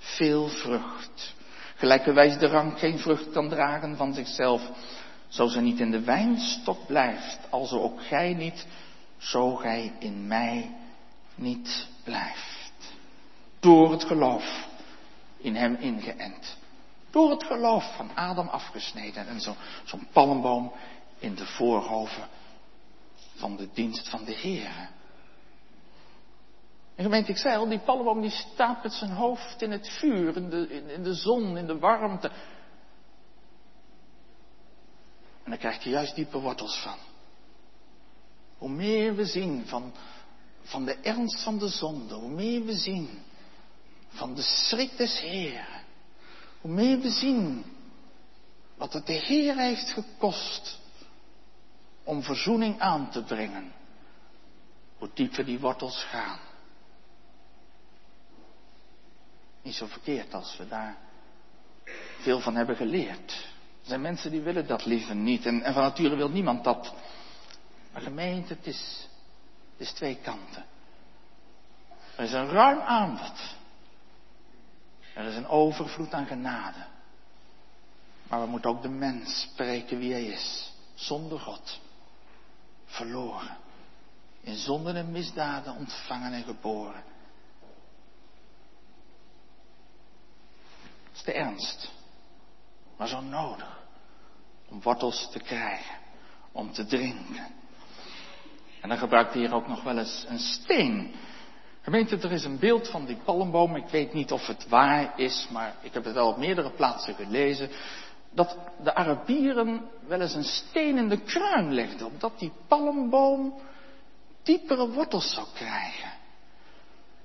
[0.00, 1.34] veel vrucht.
[1.76, 4.62] Gelijkerwijs de rank geen vrucht kan dragen van zichzelf,
[5.28, 8.66] zo ze niet in de wijnstok blijft, alzo ook gij niet,
[9.18, 10.76] zo gij in mij
[11.34, 12.94] niet blijft.
[13.60, 14.68] Door het geloof
[15.38, 16.56] in hem ingeënt.
[17.10, 20.72] Door het geloof van Adam afgesneden en zo'n zo palmboom
[21.18, 22.28] in de voorhoven
[23.34, 24.90] van de dienst van de Heer.
[27.00, 30.36] En gemeente, ik zei al, die palmboom die staat met zijn hoofd in het vuur,
[30.36, 32.28] in de, zon, in de warmte.
[35.42, 36.96] En dan krijg je juist diepe wortels van.
[38.58, 39.92] Hoe meer we zien van,
[40.62, 43.08] van de ernst van de zonde, hoe meer we zien
[44.08, 45.84] van de schrik des Heeren,
[46.60, 47.64] hoe meer we zien
[48.76, 50.78] wat het de Heer heeft gekost
[52.04, 53.72] om verzoening aan te brengen,
[54.98, 56.49] hoe dieper die wortels gaan.
[59.62, 60.96] Niet zo verkeerd als we daar
[62.20, 63.30] veel van hebben geleerd.
[63.82, 65.46] Er zijn mensen die willen dat liever niet.
[65.46, 66.94] En, en van nature wil niemand dat.
[67.92, 69.08] Maar gemeente, het is,
[69.72, 70.64] het is twee kanten.
[72.16, 73.56] Er is een ruim aanbod.
[75.14, 76.86] Er is een overvloed aan genade.
[78.28, 80.72] Maar we moeten ook de mens spreken wie hij is.
[80.94, 81.80] Zonder God.
[82.84, 83.56] Verloren.
[84.40, 87.02] In zonden en misdaden ontvangen en geboren.
[91.10, 91.90] Dat is de ernst
[93.00, 93.78] maar zo nodig.
[94.70, 95.96] Om wortels te krijgen,
[96.52, 97.46] om te drinken.
[98.80, 101.14] En dan gebruikt hij hier ook nog wel eens een steen.
[101.82, 103.76] Gemeente, er is een beeld van die palmboom.
[103.76, 107.14] Ik weet niet of het waar is, maar ik heb het al op meerdere plaatsen
[107.14, 107.70] gelezen.
[108.32, 113.60] Dat de Arabieren wel eens een steen in de kruin legden, opdat die palmboom
[114.42, 116.10] diepere wortels zou krijgen.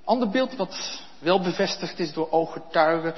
[0.03, 3.13] Ander beeld wat wel bevestigd is door ooggetuigen,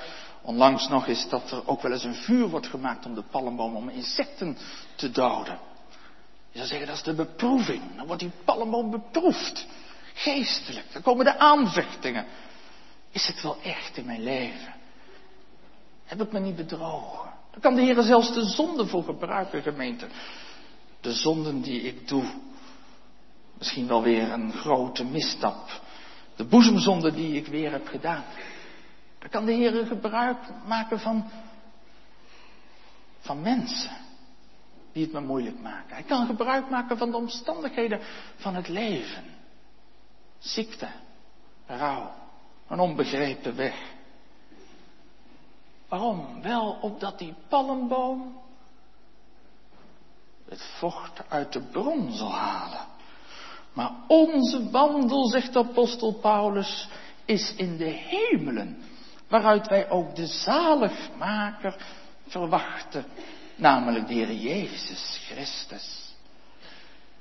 [0.47, 3.75] Onlangs nog is dat er ook wel eens een vuur wordt gemaakt om de palmboom
[3.75, 4.57] om insecten
[4.95, 5.59] te doden.
[6.51, 7.81] Je zou zeggen, dat is de beproeving.
[7.95, 9.67] Dan wordt die palmboom beproefd.
[10.13, 10.85] Geestelijk.
[10.93, 12.25] Dan komen de aanvechtingen.
[13.11, 14.75] Is het wel echt in mijn leven?
[16.03, 17.29] Heb ik me niet bedrogen?
[17.51, 20.07] Daar kan de Heer zelfs de zonde voor gebruiken, gemeente.
[21.01, 22.25] De zonden die ik doe.
[23.57, 25.81] Misschien wel weer een grote misstap.
[26.35, 28.23] De boezemzonde die ik weer heb gedaan.
[29.19, 31.29] Daar kan de Heer gebruik maken van,
[33.19, 33.91] van mensen
[34.91, 35.93] die het me moeilijk maken.
[35.93, 37.99] Hij kan gebruik maken van de omstandigheden
[38.35, 39.23] van het leven.
[40.37, 40.87] Ziekte,
[41.65, 42.13] rouw,
[42.67, 43.95] een onbegrepen weg.
[45.87, 46.41] Waarom?
[46.41, 48.41] Wel opdat die palmboom
[50.49, 52.85] het vocht uit de bron zal halen.
[53.73, 56.89] Maar onze wandel, zegt apostel Paulus,
[57.25, 58.83] is in de hemelen,
[59.27, 61.75] waaruit wij ook de zaligmaker
[62.27, 63.05] verwachten,
[63.55, 66.15] namelijk de Heer Jezus Christus.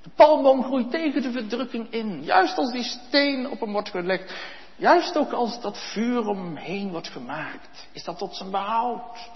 [0.03, 4.35] De palmboom groeit tegen de verdrukking in, juist als die steen op hem wordt gelegd,
[4.77, 9.31] juist ook als dat vuur om hem heen wordt gemaakt, is dat tot zijn behoud.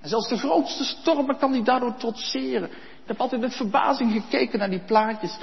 [0.00, 2.70] En zelfs de grootste stormen kan hij daardoor trotseren.
[2.70, 5.38] Ik heb altijd met verbazing gekeken naar die plaatjes.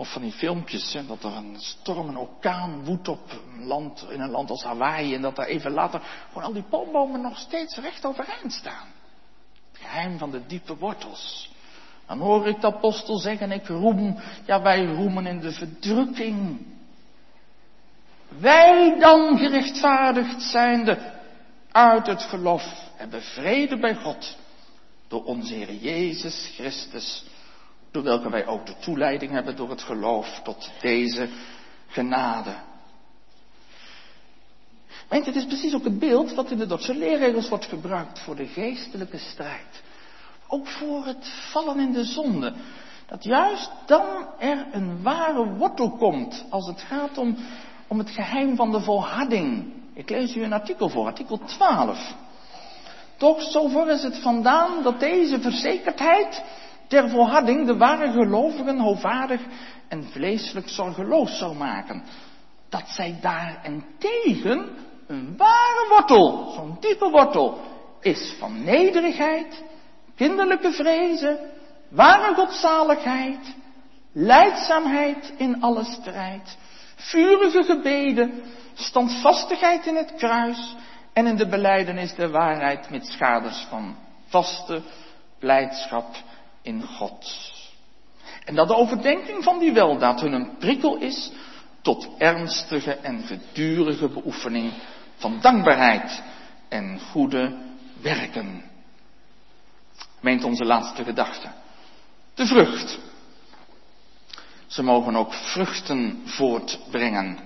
[0.00, 4.20] Of van die filmpjes, dat er een storm, een orkaan woedt op een land, in
[4.20, 5.14] een land als Hawaii.
[5.14, 8.86] En dat daar even later gewoon al die palmbomen nog steeds recht overeind staan.
[9.72, 11.50] Het geheim van de diepe wortels.
[12.06, 16.66] Dan hoor ik de apostel zeggen, ik roem, ja wij roemen in de verdrukking.
[18.28, 21.12] Wij dan gerechtvaardigd zijnde
[21.70, 24.36] uit het geloof hebben vrede bij God
[25.08, 27.24] door onze Heer Jezus Christus,
[27.90, 31.28] door welke wij ook de toeleiding hebben door het geloof tot deze
[31.86, 32.54] genade.
[35.08, 38.36] Weet het is precies ook het beeld wat in de Dordtse leerregels wordt gebruikt voor
[38.36, 39.82] de geestelijke strijd.
[40.48, 42.52] Ook voor het vallen in de zonde.
[43.06, 47.36] Dat juist dan er een ware wortel komt als het gaat om,
[47.88, 49.72] om het geheim van de volharding.
[49.94, 52.14] Ik lees u een artikel voor, artikel 12.
[53.16, 56.42] Toch, zover is het vandaan dat deze verzekerdheid
[56.90, 59.40] ter volharding de ware gelovigen hoogvaardig
[59.88, 62.02] en vleeselijk zorgeloos zou maken.
[62.68, 64.68] Dat zij daarentegen
[65.06, 67.58] een ware wortel, zo'n diepe wortel,
[68.00, 69.62] is van nederigheid,
[70.16, 71.38] kinderlijke vrezen,
[71.88, 73.54] ware godzaligheid,
[74.12, 76.56] leidzaamheid in alle strijd,
[76.96, 78.42] vurige gebeden,
[78.74, 80.76] standvastigheid in het kruis
[81.12, 83.96] en in de beleidenis der waarheid met schaders van
[84.28, 84.82] vaste
[85.38, 86.06] blijdschap
[86.62, 87.52] in God.
[88.44, 91.30] En dat de overdenking van die weldaad hun een prikkel is
[91.82, 94.72] tot ernstige en gedurige beoefening
[95.16, 96.22] van dankbaarheid
[96.68, 97.56] en goede
[98.02, 98.64] werken.
[100.20, 101.48] Meent onze laatste gedachte.
[102.34, 102.98] De vrucht.
[104.66, 107.38] Ze mogen ook vruchten voortbrengen.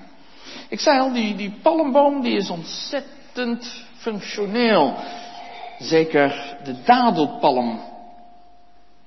[0.69, 4.97] Ik zei al, die, die palmboom die is ontzettend functioneel.
[5.79, 7.81] Zeker de dadelpalm.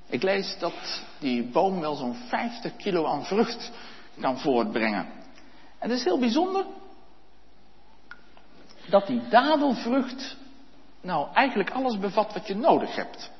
[0.10, 3.72] Ik lees dat die boom wel zo'n 50 kilo aan vrucht
[4.20, 5.08] kan voortbrengen.
[5.80, 6.66] En het is heel bijzonder
[8.90, 10.36] dat die dadelvrucht
[11.02, 13.32] nou eigenlijk alles bevat wat je nodig hebt.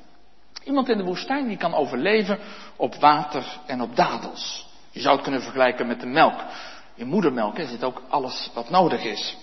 [0.64, 2.38] Iemand in de woestijn die kan overleven
[2.76, 4.66] op water en op dadels.
[4.90, 6.40] Je zou het kunnen vergelijken met de melk.
[6.94, 9.36] In moedermelk zit ook alles wat nodig is.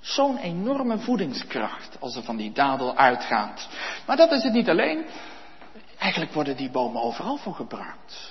[0.00, 3.68] Zo'n enorme voedingskracht als er van die dadel uitgaat.
[4.06, 5.04] Maar dat is het niet alleen.
[6.04, 8.30] Eigenlijk worden die bomen overal voor gebruikt.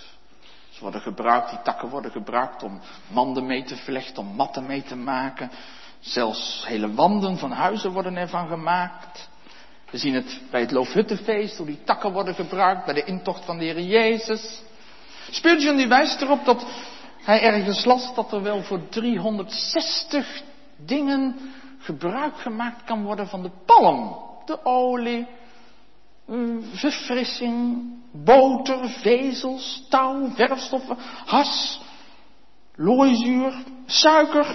[0.69, 4.83] Ze worden gebruikt, die takken worden gebruikt om manden mee te vlechten, om matten mee
[4.83, 5.51] te maken.
[5.99, 9.29] Zelfs hele wanden van huizen worden ervan gemaakt.
[9.89, 13.57] We zien het bij het Loofhuttenfeest, hoe die takken worden gebruikt bij de intocht van
[13.57, 14.61] de Heer Jezus.
[15.29, 16.65] Spurgeon die wijst erop dat
[17.23, 20.41] hij ergens las dat er wel voor 360
[20.77, 24.17] dingen gebruik gemaakt kan worden van de palm.
[24.45, 25.27] De olie,
[26.73, 31.81] verfrissing, boter, vezels, touw, verfstoffen, has,
[32.75, 33.53] looizuur,
[33.85, 34.45] suiker.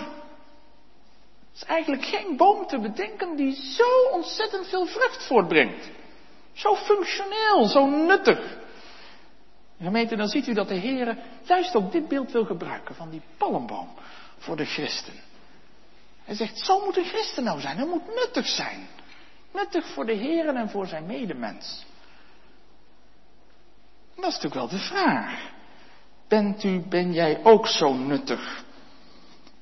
[1.53, 5.91] Het is eigenlijk geen boom te bedenken die zo ontzettend veel vrucht voortbrengt.
[6.53, 8.57] Zo functioneel, zo nuttig.
[9.81, 13.23] Gemeente, dan ziet u dat de Heer juist ook dit beeld wil gebruiken van die
[13.37, 13.89] palmboom
[14.39, 15.15] voor de christen.
[16.25, 17.77] Hij zegt, zo moet een christen nou zijn.
[17.77, 18.89] Hij moet nuttig zijn.
[19.53, 21.87] Nuttig voor de Heer en voor zijn medemens.
[24.15, 25.51] dat is natuurlijk wel de vraag.
[26.29, 28.65] Bent u, ben jij ook zo nuttig?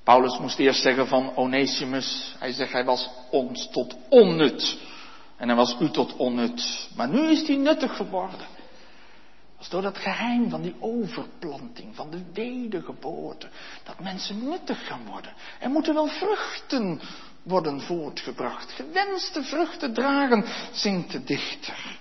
[0.04, 4.78] Paulus moest eerst zeggen van Onesimus, hij zegt hij was ons tot onnut.
[5.36, 6.88] En hij was u tot onnut.
[6.96, 8.38] Maar nu is hij nuttig geworden.
[8.38, 13.48] Dat is door dat geheim van die overplanting, van de wedergeboorte.
[13.82, 15.32] Dat mensen nuttig gaan worden.
[15.60, 17.00] Er moeten wel vruchten
[17.46, 18.72] worden voortgebracht.
[18.72, 21.98] Gewenste vruchten dragen, zingt de dichter.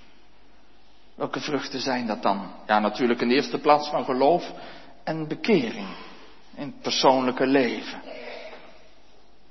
[1.15, 2.51] Welke vruchten zijn dat dan?
[2.67, 4.51] Ja, natuurlijk in de eerste plaats van geloof
[5.03, 5.87] en bekering
[6.55, 8.01] in het persoonlijke leven.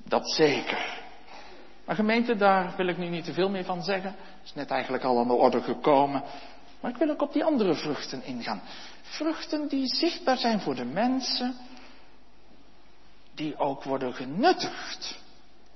[0.04, 1.02] Dat zeker.
[1.84, 4.16] Maar gemeente, daar wil ik nu niet te veel meer van zeggen.
[4.44, 6.22] Is net eigenlijk al aan de orde gekomen.
[6.80, 8.62] Maar ik wil ook op die andere vruchten ingaan.
[9.02, 11.56] Vruchten die zichtbaar zijn voor de mensen,
[13.34, 15.22] die ook worden genuttigd.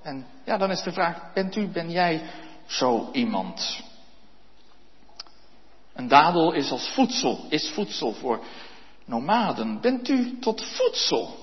[0.01, 2.29] En ja, dan is de vraag, bent u, ben jij
[2.65, 3.81] zo iemand?
[5.93, 8.43] Een dadel is als voedsel, is voedsel voor
[9.05, 9.81] nomaden.
[9.81, 11.37] Bent u tot voedsel?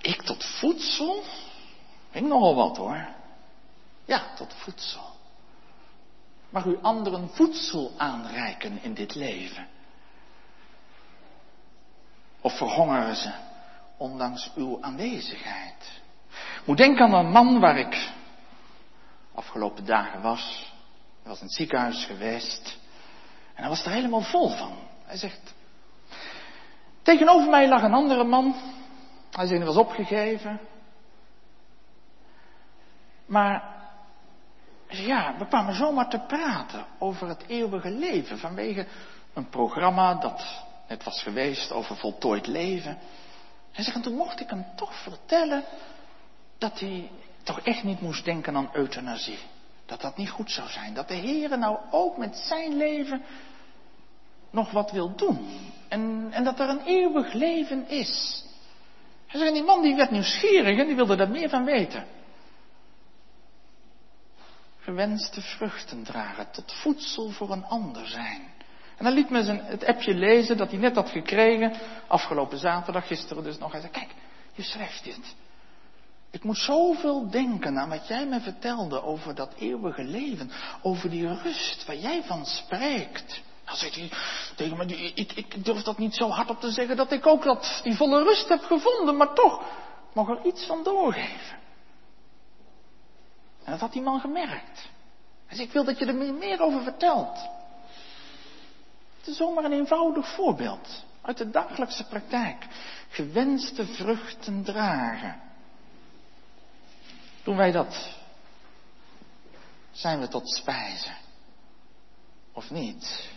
[0.00, 1.22] Ik tot voedsel?
[2.10, 3.08] Ik nogal wat hoor.
[4.04, 5.10] Ja, tot voedsel.
[6.50, 9.68] Mag u anderen voedsel aanreiken in dit leven?
[12.40, 13.32] Of verhongeren ze,
[14.00, 16.00] ondanks uw aanwezigheid?
[16.64, 18.12] Moet denken aan een man waar ik
[19.34, 20.72] afgelopen dagen was.
[21.22, 22.78] Hij was in het ziekenhuis geweest.
[23.54, 24.72] En hij was er helemaal vol van.
[25.04, 25.54] Hij zegt,
[27.02, 28.54] tegenover mij lag een andere man.
[29.30, 30.60] Hij zei, hij was opgegeven.
[33.26, 33.78] Maar
[34.88, 38.86] ja, we kwamen zomaar te praten over het eeuwige leven vanwege
[39.34, 42.98] een programma dat net was geweest over voltooid leven.
[43.72, 45.64] Hij zegt, en toen mocht ik hem toch vertellen
[46.58, 47.10] dat hij
[47.42, 49.38] toch echt niet moest denken aan euthanasie.
[49.86, 50.94] Dat dat niet goed zou zijn.
[50.94, 53.22] Dat de Heer nou ook met zijn leven
[54.50, 55.48] nog wat wil doen.
[55.88, 58.44] En, en dat er een eeuwig leven is.
[59.26, 62.04] Hij zegt, en die man die werd nieuwsgierig en die wilde daar meer van weten
[64.90, 68.42] gewenste vruchten dragen, tot voedsel voor een ander zijn.
[69.00, 71.72] En dan liet me zijn, het appje lezen dat hij net had gekregen,
[72.06, 73.72] afgelopen zaterdag, gisteren dus nog.
[73.72, 74.14] Hij zei, kijk,
[74.52, 75.34] je schrijft dit.
[76.30, 80.50] Ik moet zoveel denken aan wat jij me vertelde over dat eeuwige leven,
[80.82, 83.42] over die rust waar jij van spreekt.
[83.64, 84.10] Dan zegt hij
[84.56, 84.84] tegen me,
[85.14, 87.96] ik, ik durf dat niet zo hard op te zeggen dat ik ook dat, die
[87.96, 89.60] volle rust heb gevonden, maar toch,
[90.08, 91.58] ik mag er iets van doorgeven.
[93.64, 94.88] En dat had die man gemerkt.
[95.46, 97.58] Hij zei, ik wil dat je er meer over vertelt.
[99.20, 102.66] Het is zomaar een eenvoudig voorbeeld uit de dagelijkse praktijk.
[103.08, 105.40] Gewenste vruchten dragen.
[107.42, 108.18] Doen wij dat?
[109.90, 111.16] Zijn we tot spijzen?
[112.52, 113.30] Of niet?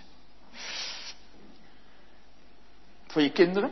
[3.08, 3.72] Voor je kinderen?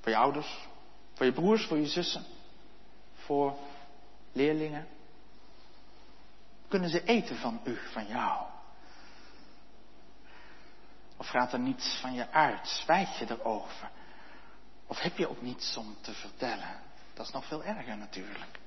[0.00, 0.68] Voor je ouders?
[1.14, 1.66] Voor je broers?
[1.66, 2.24] Voor je zussen?
[3.14, 3.56] Voor
[4.32, 4.86] leerlingen?
[6.68, 8.55] Kunnen ze eten van u, van jou?
[11.16, 12.68] Of gaat er niets van je uit?
[12.68, 13.90] Zwijg je erover?
[14.86, 16.80] Of heb je ook niets om te vertellen?
[17.14, 18.58] Dat is nog veel erger natuurlijk.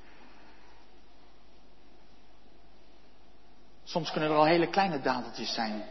[3.83, 5.83] Soms kunnen er al hele kleine dadeltjes zijn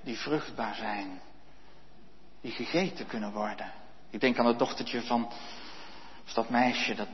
[0.00, 1.20] die vruchtbaar zijn,
[2.40, 3.72] die gegeten kunnen worden.
[4.10, 5.32] Ik denk aan het dochtertje van,
[6.24, 7.08] of dat meisje, dat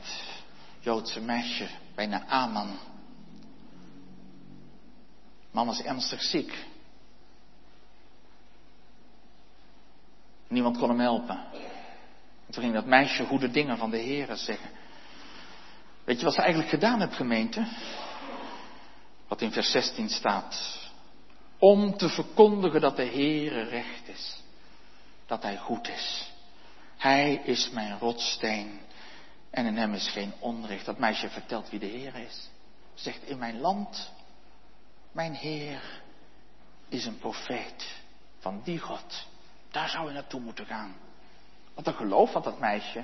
[0.79, 2.79] Joodse meisje bij Naaman.
[5.51, 6.65] Man was ernstig ziek.
[10.47, 11.37] Niemand kon hem helpen.
[12.45, 14.69] En toen ging dat meisje goede dingen van de Heer zeggen.
[16.03, 17.67] Weet je wat ze eigenlijk gedaan heeft, gemeente?
[19.27, 20.79] Wat in vers 16 staat.
[21.59, 24.41] Om te verkondigen dat de Heere recht is.
[25.25, 26.31] Dat Hij goed is.
[26.97, 28.79] Hij is mijn rotsteen.
[29.49, 30.85] En in hem is geen onrecht.
[30.85, 32.49] Dat meisje vertelt wie de Heer is.
[32.93, 34.11] Zegt in mijn land
[35.17, 36.01] mijn Heer
[36.89, 37.95] is een profeet
[38.39, 39.27] van die God.
[39.77, 40.95] Daar zou je naartoe moeten gaan.
[41.73, 43.03] Wat een geloof had dat meisje.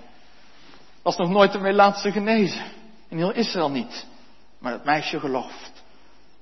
[1.02, 2.72] Was nog nooit een laatste genezen.
[3.08, 4.06] In heel Israël niet.
[4.58, 5.84] Maar dat meisje gelooft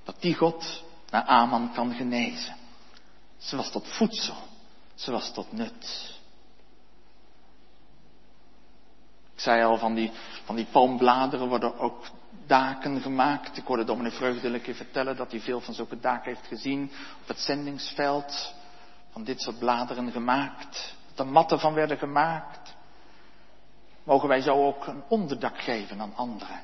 [0.03, 2.55] dat die God naar Aman kan genezen.
[3.37, 4.35] Ze was tot voedsel.
[4.95, 6.13] Ze was tot nut.
[9.33, 10.11] Ik zei al, van die,
[10.43, 12.05] van die palmbladeren worden ook
[12.47, 13.57] daken gemaakt.
[13.57, 17.39] Ik hoorde dominee Vreugdelijke vertellen dat hij veel van zulke daken heeft gezien op het
[17.39, 18.59] zendingsveld.
[19.11, 20.95] Van dit soort bladeren gemaakt.
[21.07, 22.75] Dat er matten van werden gemaakt.
[24.03, 26.63] Mogen wij zo ook een onderdak geven aan anderen?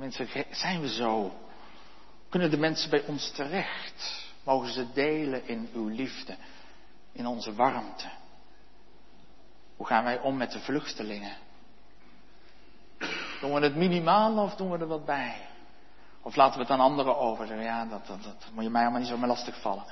[0.00, 1.32] mensen, zijn we zo?
[2.28, 4.28] Kunnen de mensen bij ons terecht?
[4.44, 6.36] Mogen ze delen in uw liefde,
[7.12, 8.10] in onze warmte?
[9.76, 11.36] Hoe gaan wij om met de vluchtelingen?
[13.40, 15.48] Doen we het minimaal of doen we er wat bij?
[16.22, 17.62] Of laten we het aan anderen over?
[17.62, 19.84] Ja, dat, dat, dat moet je mij allemaal niet zo meer lastig vallen.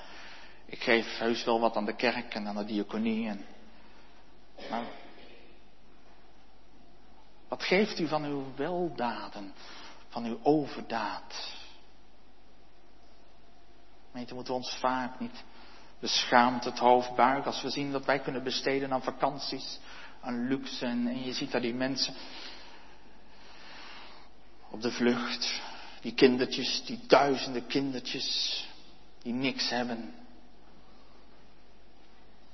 [0.67, 3.29] Ik geef heus wel wat aan de kerk en aan de diaconie.
[3.29, 3.47] En...
[4.71, 4.85] Maar
[7.49, 9.53] Wat geeft u van uw weldaden,
[10.09, 11.57] van uw overdaad?
[14.11, 15.45] Gemeente, moeten we ons vaak niet
[16.01, 19.79] beschaamd het hoofd buigen als we zien dat wij kunnen besteden aan vakanties,
[20.21, 20.87] aan luxe.
[20.87, 22.15] En, en je ziet daar die mensen
[24.71, 25.61] op de vlucht,
[26.01, 28.67] die kindertjes, die duizenden kindertjes,
[29.23, 30.15] die niks hebben.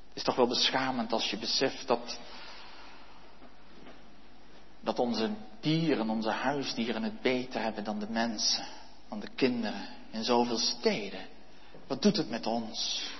[0.08, 2.18] Het is toch wel beschamend als je beseft dat,
[4.80, 5.30] dat onze
[5.60, 8.66] dieren, onze huisdieren het beter hebben dan de mensen,
[9.08, 11.26] dan de kinderen in zoveel steden.
[11.86, 13.10] Wat doet het met ons?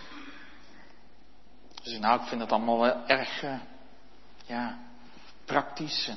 [1.83, 3.61] Dus nou, ik vind het allemaal wel erg, uh,
[4.47, 4.79] ja,
[5.45, 6.11] praktisch.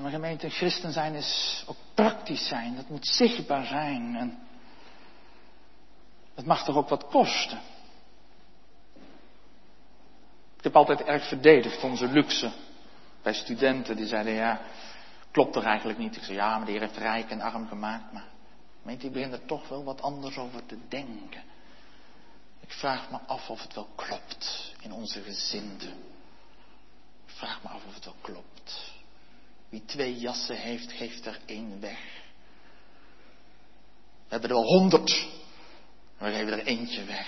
[0.00, 2.76] Mijn gemeente, christen zijn is ook praktisch zijn.
[2.76, 4.16] Dat moet zichtbaar zijn.
[4.16, 4.38] En
[6.34, 7.60] het mag toch ook wat kosten.
[10.56, 12.52] Ik heb altijd erg verdedigd onze luxe.
[13.22, 14.60] Bij studenten die zeiden, ja,
[15.30, 16.16] klopt er eigenlijk niet.
[16.16, 18.12] Ik zei, ja, maar die heeft rijk en arm gemaakt.
[18.12, 18.24] Maar
[18.80, 21.42] gemeente, die begint er toch wel wat anders over te denken.
[22.60, 25.92] Ik vraag me af of het wel klopt in onze gezinden.
[27.26, 28.92] Ik vraag me af of het wel klopt.
[29.72, 31.98] Wie twee jassen heeft, geeft er één weg.
[34.24, 35.28] We hebben er wel honderd.
[36.18, 37.26] We geven er eentje weg.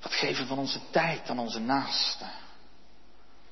[0.00, 2.30] Wat geven we van onze tijd aan onze naasten?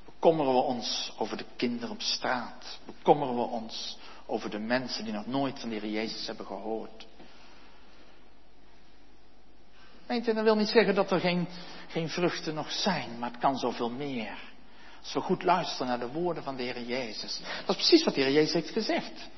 [0.05, 2.79] Bekommeren we ons over de kinderen op straat?
[2.85, 7.07] Bekommeren we ons over de mensen die nog nooit van de Heer Jezus hebben gehoord?
[10.07, 11.47] Je, dat wil niet zeggen dat er geen,
[11.87, 14.52] geen vruchten nog zijn, maar het kan zoveel meer.
[15.11, 17.39] We goed luisteren naar de woorden van de Heer Jezus.
[17.65, 19.29] Dat is precies wat de Heer Jezus heeft gezegd.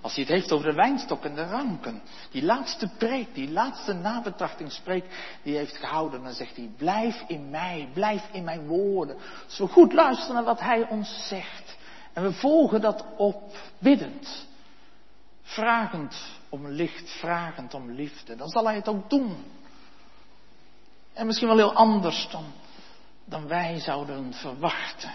[0.00, 2.02] Als hij het heeft over de wijnstok en de ranken.
[2.30, 5.04] Die laatste preek, die laatste nabetrachtingspreek
[5.42, 6.22] die hij heeft gehouden.
[6.22, 9.16] Dan zegt hij, blijf in mij, blijf in mijn woorden.
[9.58, 11.76] We goed luisteren naar wat hij ons zegt.
[12.12, 14.46] En we volgen dat op, biddend.
[15.42, 16.16] Vragend
[16.48, 18.36] om licht, vragend om liefde.
[18.36, 19.44] Dan zal hij het ook doen.
[21.12, 22.44] En misschien wel heel anders dan,
[23.30, 25.14] dan wij zouden verwachten.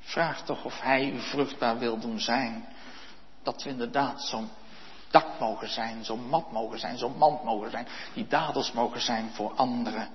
[0.00, 2.68] Vraag toch of hij u vruchtbaar wil doen zijn.
[3.42, 4.50] Dat we inderdaad zo'n
[5.10, 7.88] dak mogen zijn, zo'n mat mogen zijn, zo'n mand mogen zijn.
[8.14, 10.08] Die dadels mogen zijn voor anderen.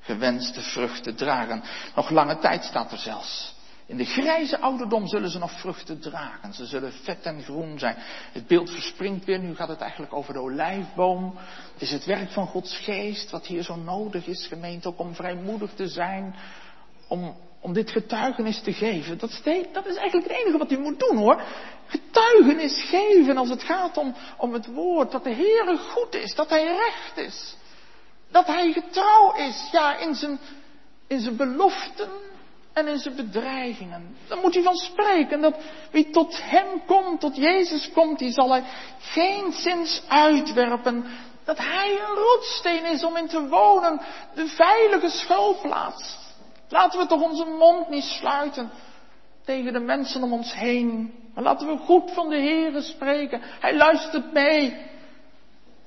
[0.00, 1.62] Gewenste vruchten dragen.
[1.94, 3.54] Nog lange tijd staat er zelfs.
[3.90, 6.54] In de grijze ouderdom zullen ze nog vruchten dragen.
[6.54, 7.96] Ze zullen vet en groen zijn.
[8.32, 9.38] Het beeld verspringt weer.
[9.38, 11.34] Nu gaat het eigenlijk over de olijfboom.
[11.72, 15.14] Het is het werk van Gods geest wat hier zo nodig is, gemeente, ook om
[15.14, 16.34] vrijmoedig te zijn.
[17.08, 19.18] Om, om dit getuigenis te geven.
[19.18, 21.42] Dat is, dat is eigenlijk het enige wat u moet doen hoor.
[21.86, 25.10] Getuigenis geven als het gaat om, om het woord.
[25.10, 26.34] Dat de Heere goed is.
[26.34, 27.56] Dat Hij recht is.
[28.30, 29.68] Dat Hij getrouw is.
[29.72, 30.38] Ja, in zijn,
[31.06, 32.10] in zijn beloften
[32.72, 34.16] en in zijn bedreigingen.
[34.28, 35.40] Daar moet hij van spreken.
[35.40, 35.56] Dat
[35.90, 38.64] wie tot hem komt, tot Jezus komt, die zal hij
[39.00, 41.04] geen zins uitwerpen.
[41.44, 44.00] Dat hij een rotsteen is om in te wonen.
[44.34, 46.18] De veilige schuilplaats.
[46.68, 48.70] Laten we toch onze mond niet sluiten
[49.44, 51.14] tegen de mensen om ons heen.
[51.34, 53.40] Maar laten we goed van de Heere spreken.
[53.42, 54.76] Hij luistert mee.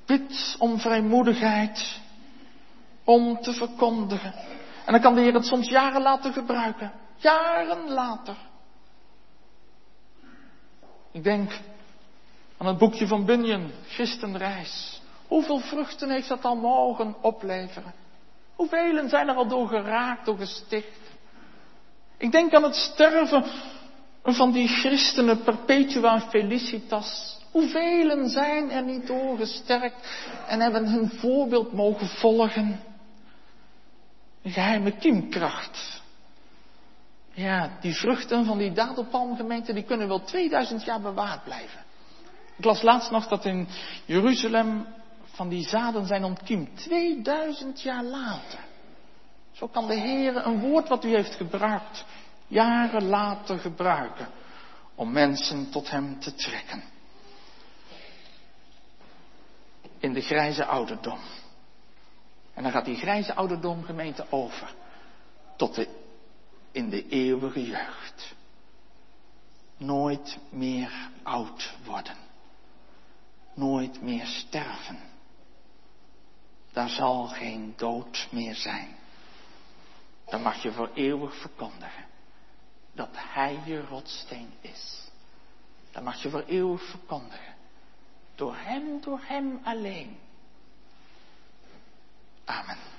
[0.06, 2.00] Bid om vrijmoedigheid.
[3.04, 4.34] Om te verkondigen.
[4.86, 6.92] En dan kan de Heer het soms jaren later gebruiken.
[7.16, 8.36] Jaren later.
[11.12, 11.60] Ik denk
[12.58, 15.02] aan het boekje van Bunyan, Christenreis.
[15.28, 17.94] Hoeveel vruchten heeft dat al mogen opleveren?
[18.56, 21.00] Hoeveel zijn er al door geraakt, door gesticht?
[22.18, 23.46] Ik denk aan het sterven
[24.24, 27.40] van die christenen Perpetua Felicitas.
[27.52, 32.80] Hoeveel zijn er niet doorgesterkt en hebben hun voorbeeld mogen volgen?
[34.44, 36.02] Een geheime kiemkracht.
[37.34, 41.80] Ja, die vruchten van die dadelpalmgemeente, die kunnen wel 2000 jaar bewaard blijven.
[42.58, 43.68] Ik las laatst nog dat in
[44.06, 44.86] Jeruzalem
[45.24, 46.78] van die zaden zijn ontkiemd.
[46.78, 48.60] 2000 jaar later.
[49.52, 52.06] Zo kan de Heer een woord wat u heeft gebruikt,
[52.48, 54.28] jaren later gebruiken.
[54.96, 56.84] Om mensen tot hem te trekken.
[60.00, 61.20] In de grijze ouderdom.
[62.54, 64.74] En dan gaat die grijze ouderdomgemeente over
[65.56, 65.86] tot
[66.72, 68.36] in de eeuwige jeugd.
[69.78, 72.18] Nooit meer oud worden.
[73.54, 75.00] Nooit meer sterven.
[76.72, 78.96] Daar zal geen dood meer zijn.
[80.26, 82.06] Dan mag je voor eeuwig verkondigen
[82.94, 85.12] dat Hij je rotsteen is.
[85.92, 87.54] Dan mag je voor eeuwig verkondigen.
[88.36, 90.18] Door Hem, door Hem alleen
[92.48, 92.93] Amen.